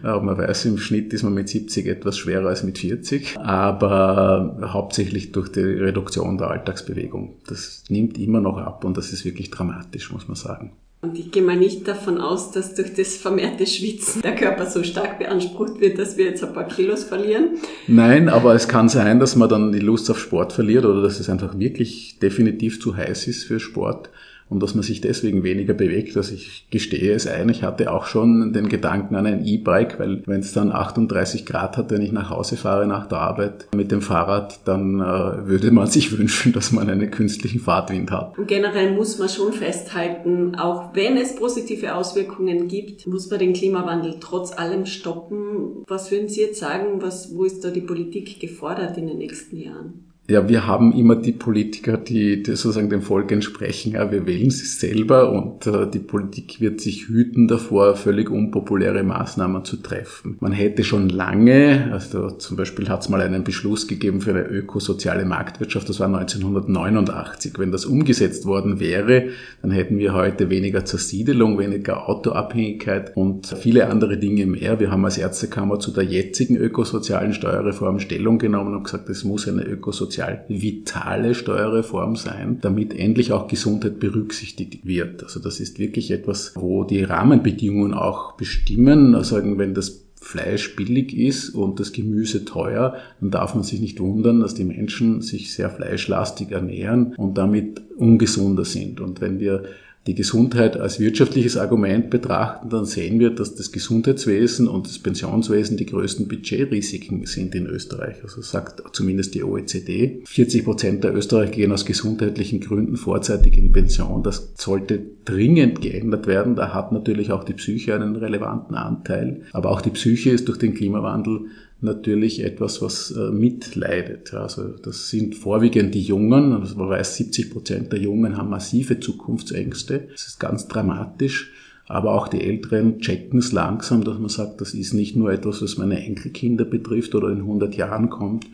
Ja. 0.03 0.19
Man 0.19 0.37
weiß, 0.37 0.65
im 0.65 0.77
Schnitt 0.77 1.11
ist 1.13 1.23
man 1.23 1.33
mit 1.33 1.49
70 1.49 1.87
etwas 1.87 2.17
schwerer 2.17 2.47
als 2.47 2.63
mit 2.63 2.77
40, 2.77 3.37
aber 3.37 4.57
hauptsächlich 4.71 5.31
durch 5.31 5.49
die 5.51 5.59
Reduktion 5.59 6.37
der 6.37 6.51
Alltagsbewegung. 6.51 7.35
Das 7.47 7.83
nimmt 7.89 8.17
immer 8.17 8.39
noch 8.39 8.57
ab 8.57 8.85
und 8.85 8.97
das 8.97 9.11
ist 9.11 9.25
wirklich 9.25 9.51
dramatisch, 9.51 10.11
muss 10.11 10.27
man 10.27 10.35
sagen. 10.35 10.71
Und 11.01 11.17
ich 11.17 11.31
gehe 11.31 11.43
mal 11.43 11.57
nicht 11.57 11.87
davon 11.87 12.19
aus, 12.19 12.51
dass 12.51 12.75
durch 12.75 12.93
das 12.93 13.15
vermehrte 13.15 13.65
Schwitzen 13.65 14.21
der 14.21 14.35
Körper 14.35 14.67
so 14.67 14.83
stark 14.83 15.19
beansprucht 15.19 15.81
wird, 15.81 15.97
dass 15.97 16.17
wir 16.17 16.25
jetzt 16.25 16.43
ein 16.43 16.53
paar 16.53 16.67
Kilos 16.67 17.03
verlieren. 17.03 17.57
Nein, 17.87 18.29
aber 18.29 18.53
es 18.53 18.67
kann 18.67 18.89
sein, 18.89 19.19
dass 19.19 19.35
man 19.35 19.49
dann 19.49 19.71
die 19.71 19.79
Lust 19.79 20.09
auf 20.09 20.19
Sport 20.19 20.53
verliert 20.53 20.85
oder 20.85 21.01
dass 21.01 21.19
es 21.19 21.29
einfach 21.29 21.57
wirklich 21.57 22.19
definitiv 22.19 22.79
zu 22.79 22.95
heiß 22.95 23.27
ist 23.27 23.43
für 23.43 23.59
Sport 23.59 24.09
und 24.49 24.63
dass 24.63 24.73
man 24.73 24.83
sich 24.83 25.01
deswegen 25.01 25.43
weniger 25.43 25.73
bewegt. 25.73 26.17
Also 26.17 26.33
ich 26.33 26.67
gestehe 26.71 27.13
es 27.13 27.27
ein, 27.27 27.49
ich 27.49 27.63
hatte 27.63 27.91
auch 27.91 28.05
schon 28.05 28.51
den 28.51 28.67
Gedanken 28.67 29.15
an 29.15 29.25
ein 29.25 29.45
E-Bike, 29.45 29.99
weil 29.99 30.23
wenn 30.25 30.39
es 30.39 30.53
dann 30.53 30.71
38 30.71 31.45
Grad 31.45 31.77
hat, 31.77 31.91
wenn 31.91 32.01
ich 32.01 32.11
nach 32.11 32.29
Hause 32.29 32.57
fahre 32.57 32.87
nach 32.87 33.07
der 33.07 33.19
Arbeit 33.19 33.67
mit 33.75 33.91
dem 33.91 34.01
Fahrrad, 34.01 34.59
dann 34.65 34.99
äh, 34.99 35.47
würde 35.47 35.71
man 35.71 35.87
sich 35.87 36.17
wünschen, 36.17 36.51
dass 36.53 36.71
man 36.71 36.89
einen 36.89 37.11
künstlichen 37.11 37.59
Fahrtwind 37.59 38.11
hat. 38.11 38.37
Und 38.37 38.47
generell 38.47 38.93
muss 38.93 39.19
man 39.19 39.29
schon 39.29 39.53
festhalten, 39.53 40.55
auch 40.55 40.95
wenn 40.95 41.17
es 41.17 41.35
positive 41.35 41.95
Auswirkungen 41.95 42.67
gibt, 42.67 43.05
muss 43.07 43.29
man 43.29 43.39
den 43.39 43.53
Klimawandel 43.53 44.15
trotz 44.19 44.51
allem 44.57 44.85
stoppen. 44.85 45.83
Was 45.87 46.11
würden 46.11 46.27
Sie 46.27 46.41
jetzt 46.41 46.59
sagen, 46.59 47.01
was, 47.01 47.35
wo 47.35 47.43
ist 47.43 47.63
da 47.63 47.69
die 47.69 47.81
Politik 47.81 48.39
gefordert 48.39 48.97
in 48.97 49.07
den 49.07 49.17
nächsten 49.17 49.57
Jahren? 49.57 50.08
Ja, 50.29 50.47
wir 50.47 50.67
haben 50.67 50.93
immer 50.93 51.15
die 51.15 51.31
Politiker, 51.31 51.97
die, 51.97 52.43
die 52.43 52.51
sozusagen 52.51 52.89
dem 52.91 53.01
Volk 53.01 53.31
entsprechen. 53.31 53.93
Ja, 53.93 54.11
wir 54.11 54.27
wählen 54.27 54.51
sie 54.51 54.65
selber 54.65 55.31
und 55.31 55.65
äh, 55.65 55.89
die 55.89 55.99
Politik 55.99 56.61
wird 56.61 56.81
sich 56.81 57.07
hüten 57.07 57.47
davor, 57.47 57.95
völlig 57.95 58.29
unpopuläre 58.29 59.03
Maßnahmen 59.03 59.65
zu 59.65 59.77
treffen. 59.77 60.37
Man 60.39 60.51
hätte 60.51 60.83
schon 60.83 61.09
lange, 61.09 61.89
also 61.91 62.29
zum 62.29 62.57
Beispiel 62.57 62.89
hat 62.89 63.01
es 63.01 63.09
mal 63.09 63.21
einen 63.21 63.43
Beschluss 63.43 63.87
gegeben 63.87 64.21
für 64.21 64.29
eine 64.29 64.43
ökosoziale 64.43 65.25
Marktwirtschaft, 65.25 65.89
das 65.89 65.99
war 65.99 66.07
1989. 66.07 67.53
Wenn 67.57 67.71
das 67.71 67.85
umgesetzt 67.85 68.45
worden 68.45 68.79
wäre, 68.79 69.29
dann 69.63 69.71
hätten 69.71 69.97
wir 69.97 70.13
heute 70.13 70.51
weniger 70.51 70.85
Zersiedelung, 70.85 71.57
weniger 71.57 72.07
Autoabhängigkeit 72.07 73.17
und 73.17 73.47
viele 73.47 73.87
andere 73.89 74.19
Dinge 74.19 74.45
mehr. 74.45 74.79
Wir 74.79 74.91
haben 74.91 75.03
als 75.05 75.17
Ärztekammer 75.17 75.79
zu 75.79 75.89
der 75.89 76.03
jetzigen 76.03 76.55
ökosozialen 76.55 77.33
Steuerreform 77.33 77.99
Stellung 77.99 78.37
genommen 78.37 78.75
und 78.75 78.83
gesagt, 78.83 79.09
es 79.09 79.23
muss 79.23 79.47
eine 79.47 79.63
ökosoziale 79.63 80.18
sozial 80.19 80.45
vitale 80.49 81.33
Steuerreform 81.33 82.15
sein, 82.15 82.59
damit 82.61 82.93
endlich 82.93 83.31
auch 83.31 83.47
Gesundheit 83.47 83.99
berücksichtigt 83.99 84.85
wird. 84.85 85.23
Also 85.23 85.39
das 85.39 85.59
ist 85.59 85.79
wirklich 85.79 86.11
etwas, 86.11 86.53
wo 86.55 86.83
die 86.83 87.03
Rahmenbedingungen 87.03 87.93
auch 87.93 88.33
bestimmen. 88.33 89.15
Also 89.15 89.37
wenn 89.57 89.73
das 89.73 90.05
Fleisch 90.21 90.75
billig 90.75 91.17
ist 91.17 91.51
und 91.51 91.79
das 91.79 91.93
Gemüse 91.93 92.43
teuer, 92.43 92.97
dann 93.21 93.31
darf 93.31 93.55
man 93.55 93.63
sich 93.63 93.79
nicht 93.79 94.01
wundern, 94.01 94.41
dass 94.41 94.53
die 94.53 94.65
Menschen 94.65 95.21
sich 95.21 95.53
sehr 95.53 95.69
fleischlastig 95.69 96.51
ernähren 96.51 97.13
und 97.15 97.37
damit 97.37 97.81
ungesunder 97.95 98.65
sind. 98.65 98.99
Und 98.99 99.21
wenn 99.21 99.39
wir 99.39 99.63
die 100.09 100.15
Gesundheit 100.15 100.75
als 100.75 100.99
wirtschaftliches 100.99 101.55
Argument 101.55 102.09
betrachten, 102.09 102.67
dann 102.69 102.85
sehen 102.85 103.19
wir, 103.19 103.29
dass 103.29 103.53
das 103.53 103.71
Gesundheitswesen 103.71 104.67
und 104.67 104.87
das 104.87 104.97
Pensionswesen 104.97 105.77
die 105.77 105.85
größten 105.85 106.27
Budgetrisiken 106.27 107.27
sind 107.27 107.53
in 107.53 107.67
Österreich. 107.67 108.15
Also 108.23 108.41
sagt 108.41 108.81
zumindest 108.91 109.35
die 109.35 109.43
OECD. 109.43 110.23
40 110.25 110.65
Prozent 110.65 111.03
der 111.03 111.13
Österreicher 111.13 111.51
gehen 111.51 111.71
aus 111.71 111.85
gesundheitlichen 111.85 112.59
Gründen 112.59 112.97
vorzeitig 112.97 113.55
in 113.55 113.71
Pension. 113.71 114.23
Das 114.23 114.51
sollte 114.57 114.99
dringend 115.25 115.79
geändert 115.79 116.25
werden. 116.25 116.55
Da 116.55 116.73
hat 116.73 116.91
natürlich 116.91 117.31
auch 117.31 117.43
die 117.43 117.53
Psyche 117.53 117.93
einen 117.93 118.15
relevanten 118.15 118.75
Anteil. 118.75 119.43
Aber 119.53 119.69
auch 119.69 119.81
die 119.81 119.91
Psyche 119.91 120.31
ist 120.31 120.47
durch 120.47 120.57
den 120.57 120.73
Klimawandel 120.73 121.41
natürlich 121.81 122.43
etwas, 122.43 122.81
was 122.81 123.11
äh, 123.11 123.31
mitleidet. 123.31 124.33
Also 124.33 124.69
das 124.69 125.09
sind 125.09 125.35
vorwiegend 125.35 125.95
die 125.95 126.01
Jungen, 126.01 126.53
also 126.53 126.75
man 126.75 126.89
weiß, 126.89 127.15
70 127.15 127.51
Prozent 127.51 127.91
der 127.91 127.99
Jungen 127.99 128.37
haben 128.37 128.49
massive 128.49 128.99
Zukunftsängste. 128.99 130.07
Das 130.11 130.27
ist 130.27 130.39
ganz 130.39 130.67
dramatisch. 130.67 131.51
Aber 131.87 132.13
auch 132.13 132.27
die 132.27 132.41
Älteren 132.41 132.99
checken 132.99 133.39
es 133.39 133.51
langsam, 133.51 134.03
dass 134.03 134.19
man 134.19 134.29
sagt, 134.29 134.61
das 134.61 134.75
ist 134.75 134.93
nicht 134.93 135.15
nur 135.15 135.31
etwas, 135.31 135.63
was 135.63 135.77
meine 135.77 136.05
Enkelkinder 136.05 136.63
betrifft 136.63 137.15
oder 137.15 137.29
in 137.29 137.39
100 137.39 137.73
Jahren 137.75 138.11
kommt, 138.11 138.45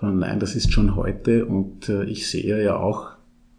sondern 0.00 0.20
nein, 0.20 0.40
das 0.40 0.56
ist 0.56 0.72
schon 0.72 0.96
heute. 0.96 1.44
Und 1.44 1.90
äh, 1.90 2.04
ich 2.04 2.26
sehe 2.26 2.62
ja 2.62 2.76
auch 2.76 3.10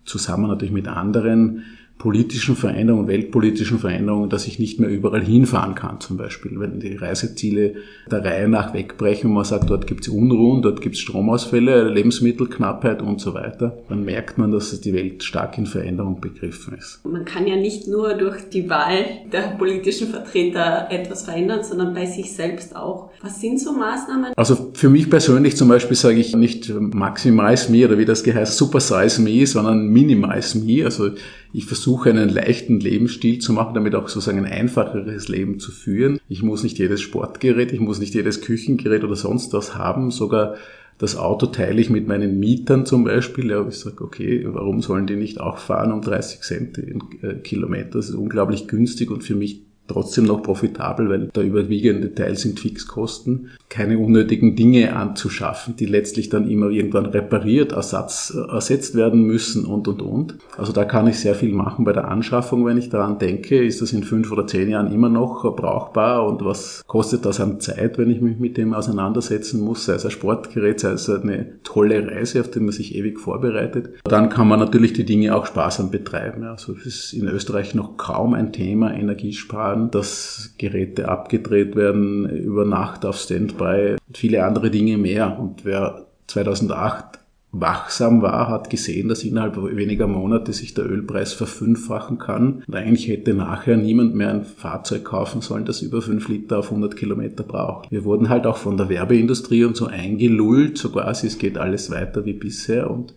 zusammen 0.06 0.48
natürlich 0.48 0.74
mit 0.74 0.88
anderen 0.88 1.64
politischen 2.02 2.56
Veränderungen, 2.56 3.08
weltpolitischen 3.08 3.78
Veränderungen, 3.78 4.28
dass 4.28 4.48
ich 4.48 4.58
nicht 4.58 4.80
mehr 4.80 4.90
überall 4.90 5.22
hinfahren 5.22 5.76
kann 5.76 6.00
zum 6.00 6.18
Beispiel. 6.18 6.60
Wenn 6.60 6.80
die 6.80 6.96
Reiseziele 6.96 7.76
der 8.10 8.26
Reihe 8.26 8.48
nach 8.48 8.74
wegbrechen 8.74 9.30
und 9.30 9.36
man 9.36 9.46
sagt, 9.46 9.70
dort 9.70 9.86
gibt 9.86 10.08
es 10.08 10.08
Unruhen, 10.08 10.64
dort 10.64 10.82
gibt 10.82 10.96
es 10.96 11.02
Stromausfälle, 11.02 11.88
Lebensmittelknappheit 11.90 13.04
und 13.04 13.22
so 13.22 13.36
weiter, 13.36 13.78
dann 13.88 14.04
merkt 14.04 14.40
man, 14.40 14.52
dass 14.52 14.82
die 14.82 14.96
Welt 14.96 15.22
stark 15.22 15.60
in 15.60 15.68
Veränderung 15.68 16.20
begriffen 16.20 16.76
ist. 16.76 17.06
Man 17.06 17.24
kann 17.24 17.46
ja 17.46 17.56
nicht 17.56 17.88
nur 17.88 18.16
durch 18.16 18.50
die 18.50 18.68
Wahl 18.68 19.06
der 19.32 19.56
politischen 19.60 20.08
Vertreter 20.08 20.88
etwas 20.90 21.22
verändern, 21.22 21.64
sondern 21.64 21.94
bei 21.94 22.08
sich 22.08 22.34
selbst 22.34 22.76
auch. 22.76 23.12
Was 23.22 23.40
sind 23.40 23.60
so 23.60 23.74
Maßnahmen? 23.74 24.34
Also 24.36 24.72
für 24.74 24.90
mich 24.90 25.08
persönlich 25.08 25.56
zum 25.56 25.68
Beispiel 25.68 25.96
sage 25.96 26.20
ich 26.20 26.36
nicht 26.36 26.68
Maximize 26.74 27.72
Me 27.72 27.86
oder 27.86 28.00
wie 28.00 28.06
das 28.06 28.24
geheißt, 28.24 28.58
Super 28.58 28.80
Size 28.80 29.22
Me, 29.22 29.46
sondern 29.46 29.86
Minimize 29.86 30.58
Me. 30.58 30.84
Also 30.84 31.12
ich 31.54 31.66
versuche 31.66 32.10
einen 32.10 32.30
leichten 32.30 32.80
Lebensstil 32.80 33.40
zu 33.40 33.54
machen, 33.54 33.74
damit 33.74 33.96
auch 33.96 34.08
sozusagen 34.08 34.46
ein 34.46 34.52
einfacheres 34.52 35.28
Leben 35.28 35.60
zu 35.60 35.72
führen. 35.72 36.20
Ich 36.30 36.44
muss 36.44 36.64
nicht 36.64 36.80
jedes 36.80 37.02
Sportgerät, 37.02 37.74
ich 37.74 37.80
muss 37.80 38.00
nicht 38.00 38.14
jedes 38.14 38.42
Küchengerät 38.42 39.04
oder 39.04 39.16
sonst 39.16 39.54
was 39.54 39.76
haben. 39.76 40.12
Sogar 40.12 40.56
das 40.98 41.18
Auto 41.18 41.48
teile 41.48 41.82
ich 41.82 41.90
mit 41.90 42.08
meinen 42.08 42.40
Mietern 42.40 42.86
zum 42.86 43.04
Beispiel. 43.04 43.50
Ja, 43.50 43.68
ich 43.68 43.80
sage, 43.80 44.04
okay, 44.04 44.46
warum 44.48 44.82
sollen 44.82 45.08
die 45.08 45.16
nicht 45.16 45.42
auch 45.42 45.58
fahren 45.58 45.92
um 45.92 46.02
30 46.02 46.42
Cent 46.42 46.78
in 46.78 47.02
äh, 47.22 47.34
Kilometer? 47.36 47.92
Das 47.94 48.10
ist 48.10 48.16
unglaublich 48.16 48.68
günstig 48.68 49.10
und 49.10 49.24
für 49.24 49.36
mich 49.36 49.62
trotzdem 49.88 50.26
noch 50.26 50.44
profitabel, 50.44 51.10
weil 51.10 51.28
der 51.28 51.44
überwiegende 51.44 52.14
Teil 52.14 52.36
sind 52.36 52.60
Fixkosten. 52.60 53.50
Keine 53.70 53.98
unnötigen 53.98 54.56
Dinge 54.56 54.96
anzuschaffen, 54.96 55.76
die 55.76 55.86
letztlich 55.86 56.30
dann 56.30 56.50
immer 56.50 56.70
irgendwann 56.70 57.08
repariert, 57.08 57.72
Ersatz, 57.74 58.36
äh, 58.36 58.54
ersetzt 58.54 58.96
werden 58.96 59.24
müssen 59.24 59.66
und, 59.66 59.88
und, 59.88 60.02
und. 60.02 60.36
Also 60.58 60.74
da 60.74 60.86
kann 60.86 61.08
ich 61.08 61.20
sehr 61.20 61.36
viel 61.36 61.54
machen 61.54 61.86
bei 61.86 61.94
der 61.94 62.08
Anschaffung, 62.08 62.66
wenn 62.66 62.78
ich 62.78 62.90
daran 62.90 63.20
denke, 63.20 63.64
ist 63.64 63.82
das 63.82 63.94
in 63.94 64.04
fünf 64.04 64.32
oder 64.32 64.48
zehn 64.48 64.70
Jahren 64.70 64.92
immer 64.92 65.10
noch 65.10 65.56
brauchbar 65.56 66.28
und 66.28 66.44
was 66.44 66.84
kostet 66.88 67.26
das 67.26 67.40
an 67.40 67.60
Zeit, 67.60 67.98
wenn 67.98 68.12
ich 68.12 68.22
mich 68.22 68.40
mit 68.40 68.58
dem 68.58 68.74
auseinandersetzen 68.74 69.62
muss, 69.62 69.86
sei 69.86 69.94
es 69.94 70.06
ein 70.06 70.12
Sportgerät, 70.12 70.80
sei 70.80 70.92
es 70.92 71.10
eine 71.10 71.62
tolle 71.64 72.08
Reise, 72.08 72.42
auf 72.42 72.52
die 72.52 72.60
man 72.60 72.72
sich 72.72 72.96
ewig 72.96 73.20
vorbereitet. 73.20 73.90
Dann 74.04 74.30
kann 74.30 74.48
man 74.48 74.60
natürlich 74.60 74.94
die 74.94 75.06
Dinge 75.06 75.36
auch 75.36 75.46
sparsam 75.46 75.92
betreiben. 75.92 76.44
Also 76.44 76.74
es 76.74 76.86
ist 76.86 77.14
in 77.14 77.28
Österreich 77.28 77.76
noch 77.76 77.98
kaum 77.98 78.34
ein 78.34 78.54
Thema, 78.54 78.94
Energiesparen 78.94 79.71
an, 79.72 79.92
dass 79.92 80.56
Geräte 80.58 81.10
abgedreht 81.10 81.76
werden 81.76 82.30
über 82.30 82.66
Nacht 82.66 83.06
auf 83.06 83.18
Standby, 83.18 83.96
viele 84.14 84.44
andere 84.44 84.70
Dinge 84.70 84.98
mehr. 84.98 85.40
Und 85.40 85.66
wer 85.66 86.06
2008 86.28 87.20
wachsam 87.52 88.22
war, 88.22 88.48
hat 88.48 88.70
gesehen, 88.70 89.10
dass 89.10 89.24
innerhalb 89.24 89.58
weniger 89.58 90.08
Monate 90.08 90.54
sich 90.54 90.74
der 90.74 90.90
Ölpreis 90.90 91.34
verfünffachen 91.34 92.18
kann. 92.18 92.64
Und 92.66 92.76
eigentlich 92.76 93.08
hätte 93.10 93.34
nachher 93.34 93.76
niemand 93.76 94.16
mehr 94.16 94.30
ein 94.30 94.46
Fahrzeug 94.46 95.04
kaufen 95.04 95.42
sollen, 95.42 95.66
das 95.66 95.82
über 95.82 96.02
5 96.02 96.28
Liter 96.30 96.60
auf 96.60 96.70
100 96.70 96.96
Kilometer 96.96 97.44
braucht. 97.44 97.92
Wir 97.92 98.06
wurden 98.06 98.30
halt 98.30 98.48
auch 98.48 98.58
von 98.58 98.78
der 98.78 98.88
Werbeindustrie 98.88 99.66
und 99.66 99.76
so 99.76 99.88
eingelullt, 99.88 100.78
so 100.78 100.90
quasi 100.90 101.28
es 101.28 101.38
geht 101.38 101.58
alles 101.58 101.92
weiter 101.92 102.26
wie 102.26 102.34
bisher 102.34 102.90
und 102.90 103.14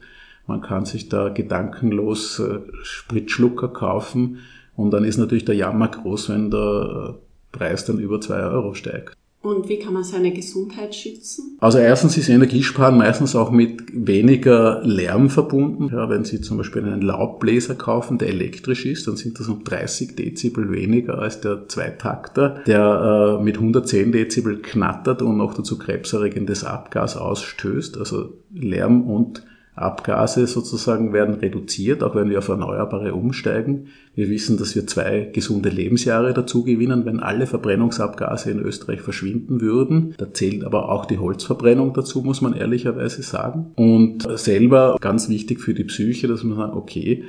man 0.46 0.60
kann 0.60 0.84
sich 0.84 1.08
da 1.08 1.30
gedankenlos 1.30 2.38
äh, 2.38 2.58
Spritschlucker 2.82 3.68
kaufen 3.68 4.40
und 4.76 4.90
dann 4.90 5.04
ist 5.04 5.18
natürlich 5.18 5.44
der 5.44 5.54
Jammer 5.54 5.88
groß, 5.88 6.30
wenn 6.30 6.50
der 6.50 7.18
Preis 7.52 7.84
dann 7.84 7.98
über 7.98 8.20
2 8.20 8.34
Euro 8.34 8.74
steigt. 8.74 9.16
Und 9.44 9.68
wie 9.68 9.78
kann 9.78 9.92
man 9.92 10.04
seine 10.04 10.32
Gesundheit 10.32 10.94
schützen? 10.94 11.58
Also 11.60 11.76
erstens 11.76 12.16
ist 12.16 12.30
Energiesparen 12.30 12.96
meistens 12.96 13.36
auch 13.36 13.50
mit 13.50 13.82
weniger 13.92 14.80
Lärm 14.84 15.28
verbunden. 15.28 15.90
Ja, 15.92 16.08
wenn 16.08 16.24
Sie 16.24 16.40
zum 16.40 16.56
Beispiel 16.56 16.82
einen 16.82 17.02
Laubbläser 17.02 17.74
kaufen, 17.74 18.16
der 18.16 18.28
elektrisch 18.28 18.86
ist, 18.86 19.06
dann 19.06 19.16
sind 19.16 19.38
das 19.38 19.48
um 19.48 19.62
30 19.62 20.16
Dezibel 20.16 20.72
weniger 20.72 21.18
als 21.18 21.42
der 21.42 21.68
Zweitakter, 21.68 22.62
der 22.66 23.38
äh, 23.38 23.44
mit 23.44 23.56
110 23.56 24.12
Dezibel 24.12 24.62
knattert 24.62 25.20
und 25.20 25.36
noch 25.36 25.52
dazu 25.52 25.76
krebserregendes 25.76 26.64
Abgas 26.64 27.18
ausstößt. 27.18 27.98
Also 27.98 28.32
Lärm 28.50 29.02
und 29.02 29.42
Abgase 29.76 30.46
sozusagen 30.46 31.12
werden 31.12 31.34
reduziert, 31.36 32.02
auch 32.04 32.14
wenn 32.14 32.30
wir 32.30 32.38
auf 32.38 32.48
Erneuerbare 32.48 33.14
umsteigen. 33.14 33.88
Wir 34.14 34.28
wissen, 34.28 34.56
dass 34.56 34.76
wir 34.76 34.86
zwei 34.86 35.28
gesunde 35.32 35.68
Lebensjahre 35.68 36.32
dazu 36.32 36.62
gewinnen, 36.62 37.04
wenn 37.04 37.18
alle 37.18 37.46
Verbrennungsabgase 37.46 38.52
in 38.52 38.60
Österreich 38.60 39.00
verschwinden 39.00 39.60
würden. 39.60 40.14
Da 40.16 40.32
zählt 40.32 40.64
aber 40.64 40.90
auch 40.90 41.06
die 41.06 41.18
Holzverbrennung 41.18 41.92
dazu, 41.92 42.22
muss 42.22 42.40
man 42.40 42.54
ehrlicherweise 42.54 43.22
sagen. 43.22 43.72
Und 43.74 44.28
selber 44.38 44.96
ganz 45.00 45.28
wichtig 45.28 45.60
für 45.60 45.74
die 45.74 45.84
Psyche, 45.84 46.28
dass 46.28 46.44
man 46.44 46.56
sagt, 46.56 46.76
okay, 46.76 47.24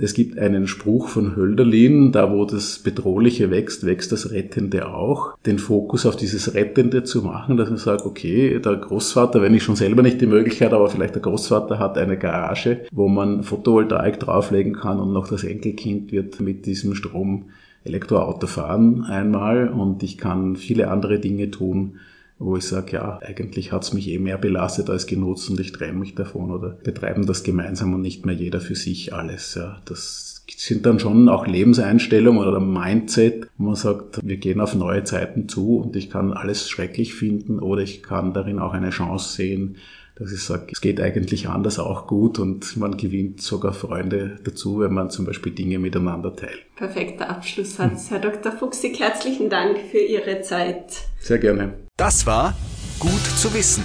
es 0.00 0.14
gibt 0.14 0.38
einen 0.38 0.66
Spruch 0.66 1.08
von 1.08 1.36
Hölderlin, 1.36 2.12
da 2.12 2.32
wo 2.32 2.44
das 2.44 2.78
Bedrohliche 2.78 3.50
wächst, 3.50 3.84
wächst 3.84 4.12
das 4.12 4.30
Rettende 4.30 4.88
auch. 4.88 5.36
Den 5.46 5.58
Fokus 5.58 6.06
auf 6.06 6.16
dieses 6.16 6.54
Rettende 6.54 7.04
zu 7.04 7.22
machen, 7.22 7.56
dass 7.56 7.68
man 7.68 7.78
sagt, 7.78 8.06
okay, 8.06 8.58
der 8.60 8.76
Großvater, 8.76 9.42
wenn 9.42 9.54
ich 9.54 9.62
schon 9.62 9.76
selber 9.76 10.02
nicht 10.02 10.20
die 10.20 10.26
Möglichkeit, 10.26 10.72
aber 10.72 10.88
vielleicht 10.88 11.14
der 11.14 11.22
Großvater 11.22 11.78
hat 11.78 11.98
eine 11.98 12.16
Garage, 12.16 12.80
wo 12.92 13.08
man 13.08 13.42
Photovoltaik 13.42 14.20
drauflegen 14.20 14.74
kann 14.74 15.00
und 15.00 15.12
noch 15.12 15.28
das 15.28 15.44
Enkelkind 15.44 16.12
wird 16.12 16.40
mit 16.40 16.66
diesem 16.66 16.94
Strom 16.94 17.46
Elektroauto 17.84 18.46
fahren 18.46 19.04
einmal 19.04 19.68
und 19.68 20.02
ich 20.02 20.18
kann 20.18 20.56
viele 20.56 20.88
andere 20.88 21.18
Dinge 21.18 21.50
tun, 21.50 21.98
wo 22.38 22.56
ich 22.56 22.64
sage, 22.64 22.92
ja, 22.92 23.18
eigentlich 23.20 23.72
hat's 23.72 23.92
mich 23.92 24.08
eh 24.08 24.18
mehr 24.18 24.38
belastet 24.38 24.90
als 24.90 25.06
genutzt 25.06 25.50
und 25.50 25.58
ich 25.58 25.72
trenne 25.72 25.98
mich 25.98 26.14
davon 26.14 26.50
oder 26.50 26.70
betreiben 26.70 27.26
das 27.26 27.42
gemeinsam 27.42 27.94
und 27.94 28.02
nicht 28.02 28.24
mehr 28.26 28.34
jeder 28.34 28.60
für 28.60 28.76
sich 28.76 29.12
alles. 29.12 29.54
Ja, 29.54 29.80
das 29.84 30.44
sind 30.56 30.86
dann 30.86 31.00
schon 31.00 31.28
auch 31.28 31.46
Lebenseinstellungen 31.46 32.46
oder 32.46 32.60
Mindset, 32.60 33.48
wo 33.58 33.64
man 33.64 33.74
sagt, 33.74 34.20
wir 34.22 34.36
gehen 34.36 34.60
auf 34.60 34.74
neue 34.74 35.04
Zeiten 35.04 35.48
zu 35.48 35.78
und 35.78 35.96
ich 35.96 36.10
kann 36.10 36.32
alles 36.32 36.68
schrecklich 36.68 37.14
finden 37.14 37.58
oder 37.58 37.82
ich 37.82 38.02
kann 38.02 38.32
darin 38.32 38.58
auch 38.58 38.72
eine 38.72 38.90
Chance 38.90 39.34
sehen, 39.34 39.76
dass 40.18 40.32
ich 40.32 40.42
sage, 40.42 40.66
es 40.72 40.80
geht 40.80 41.00
eigentlich 41.00 41.48
anders 41.48 41.78
auch 41.78 42.06
gut 42.06 42.38
und 42.38 42.76
man 42.76 42.96
gewinnt 42.96 43.40
sogar 43.40 43.72
Freunde 43.72 44.38
dazu, 44.44 44.80
wenn 44.80 44.92
man 44.92 45.10
zum 45.10 45.26
Beispiel 45.26 45.52
Dinge 45.52 45.78
miteinander 45.78 46.34
teilt. 46.34 46.58
Perfekter 46.76 47.30
Abschlusssatz. 47.30 48.10
Herr 48.10 48.18
Dr. 48.18 48.52
Fuchsig, 48.52 48.98
herzlichen 48.98 49.48
Dank 49.48 49.78
für 49.90 49.98
Ihre 49.98 50.42
Zeit. 50.42 51.04
Sehr 51.20 51.38
gerne. 51.38 51.74
Das 51.96 52.26
war 52.26 52.54
Gut 52.98 53.24
zu 53.36 53.54
wissen, 53.54 53.84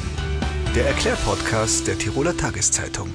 der 0.75 0.87
Erklärpodcast 0.87 1.85
der 1.85 1.99
Tiroler 1.99 2.35
Tageszeitung. 2.35 3.09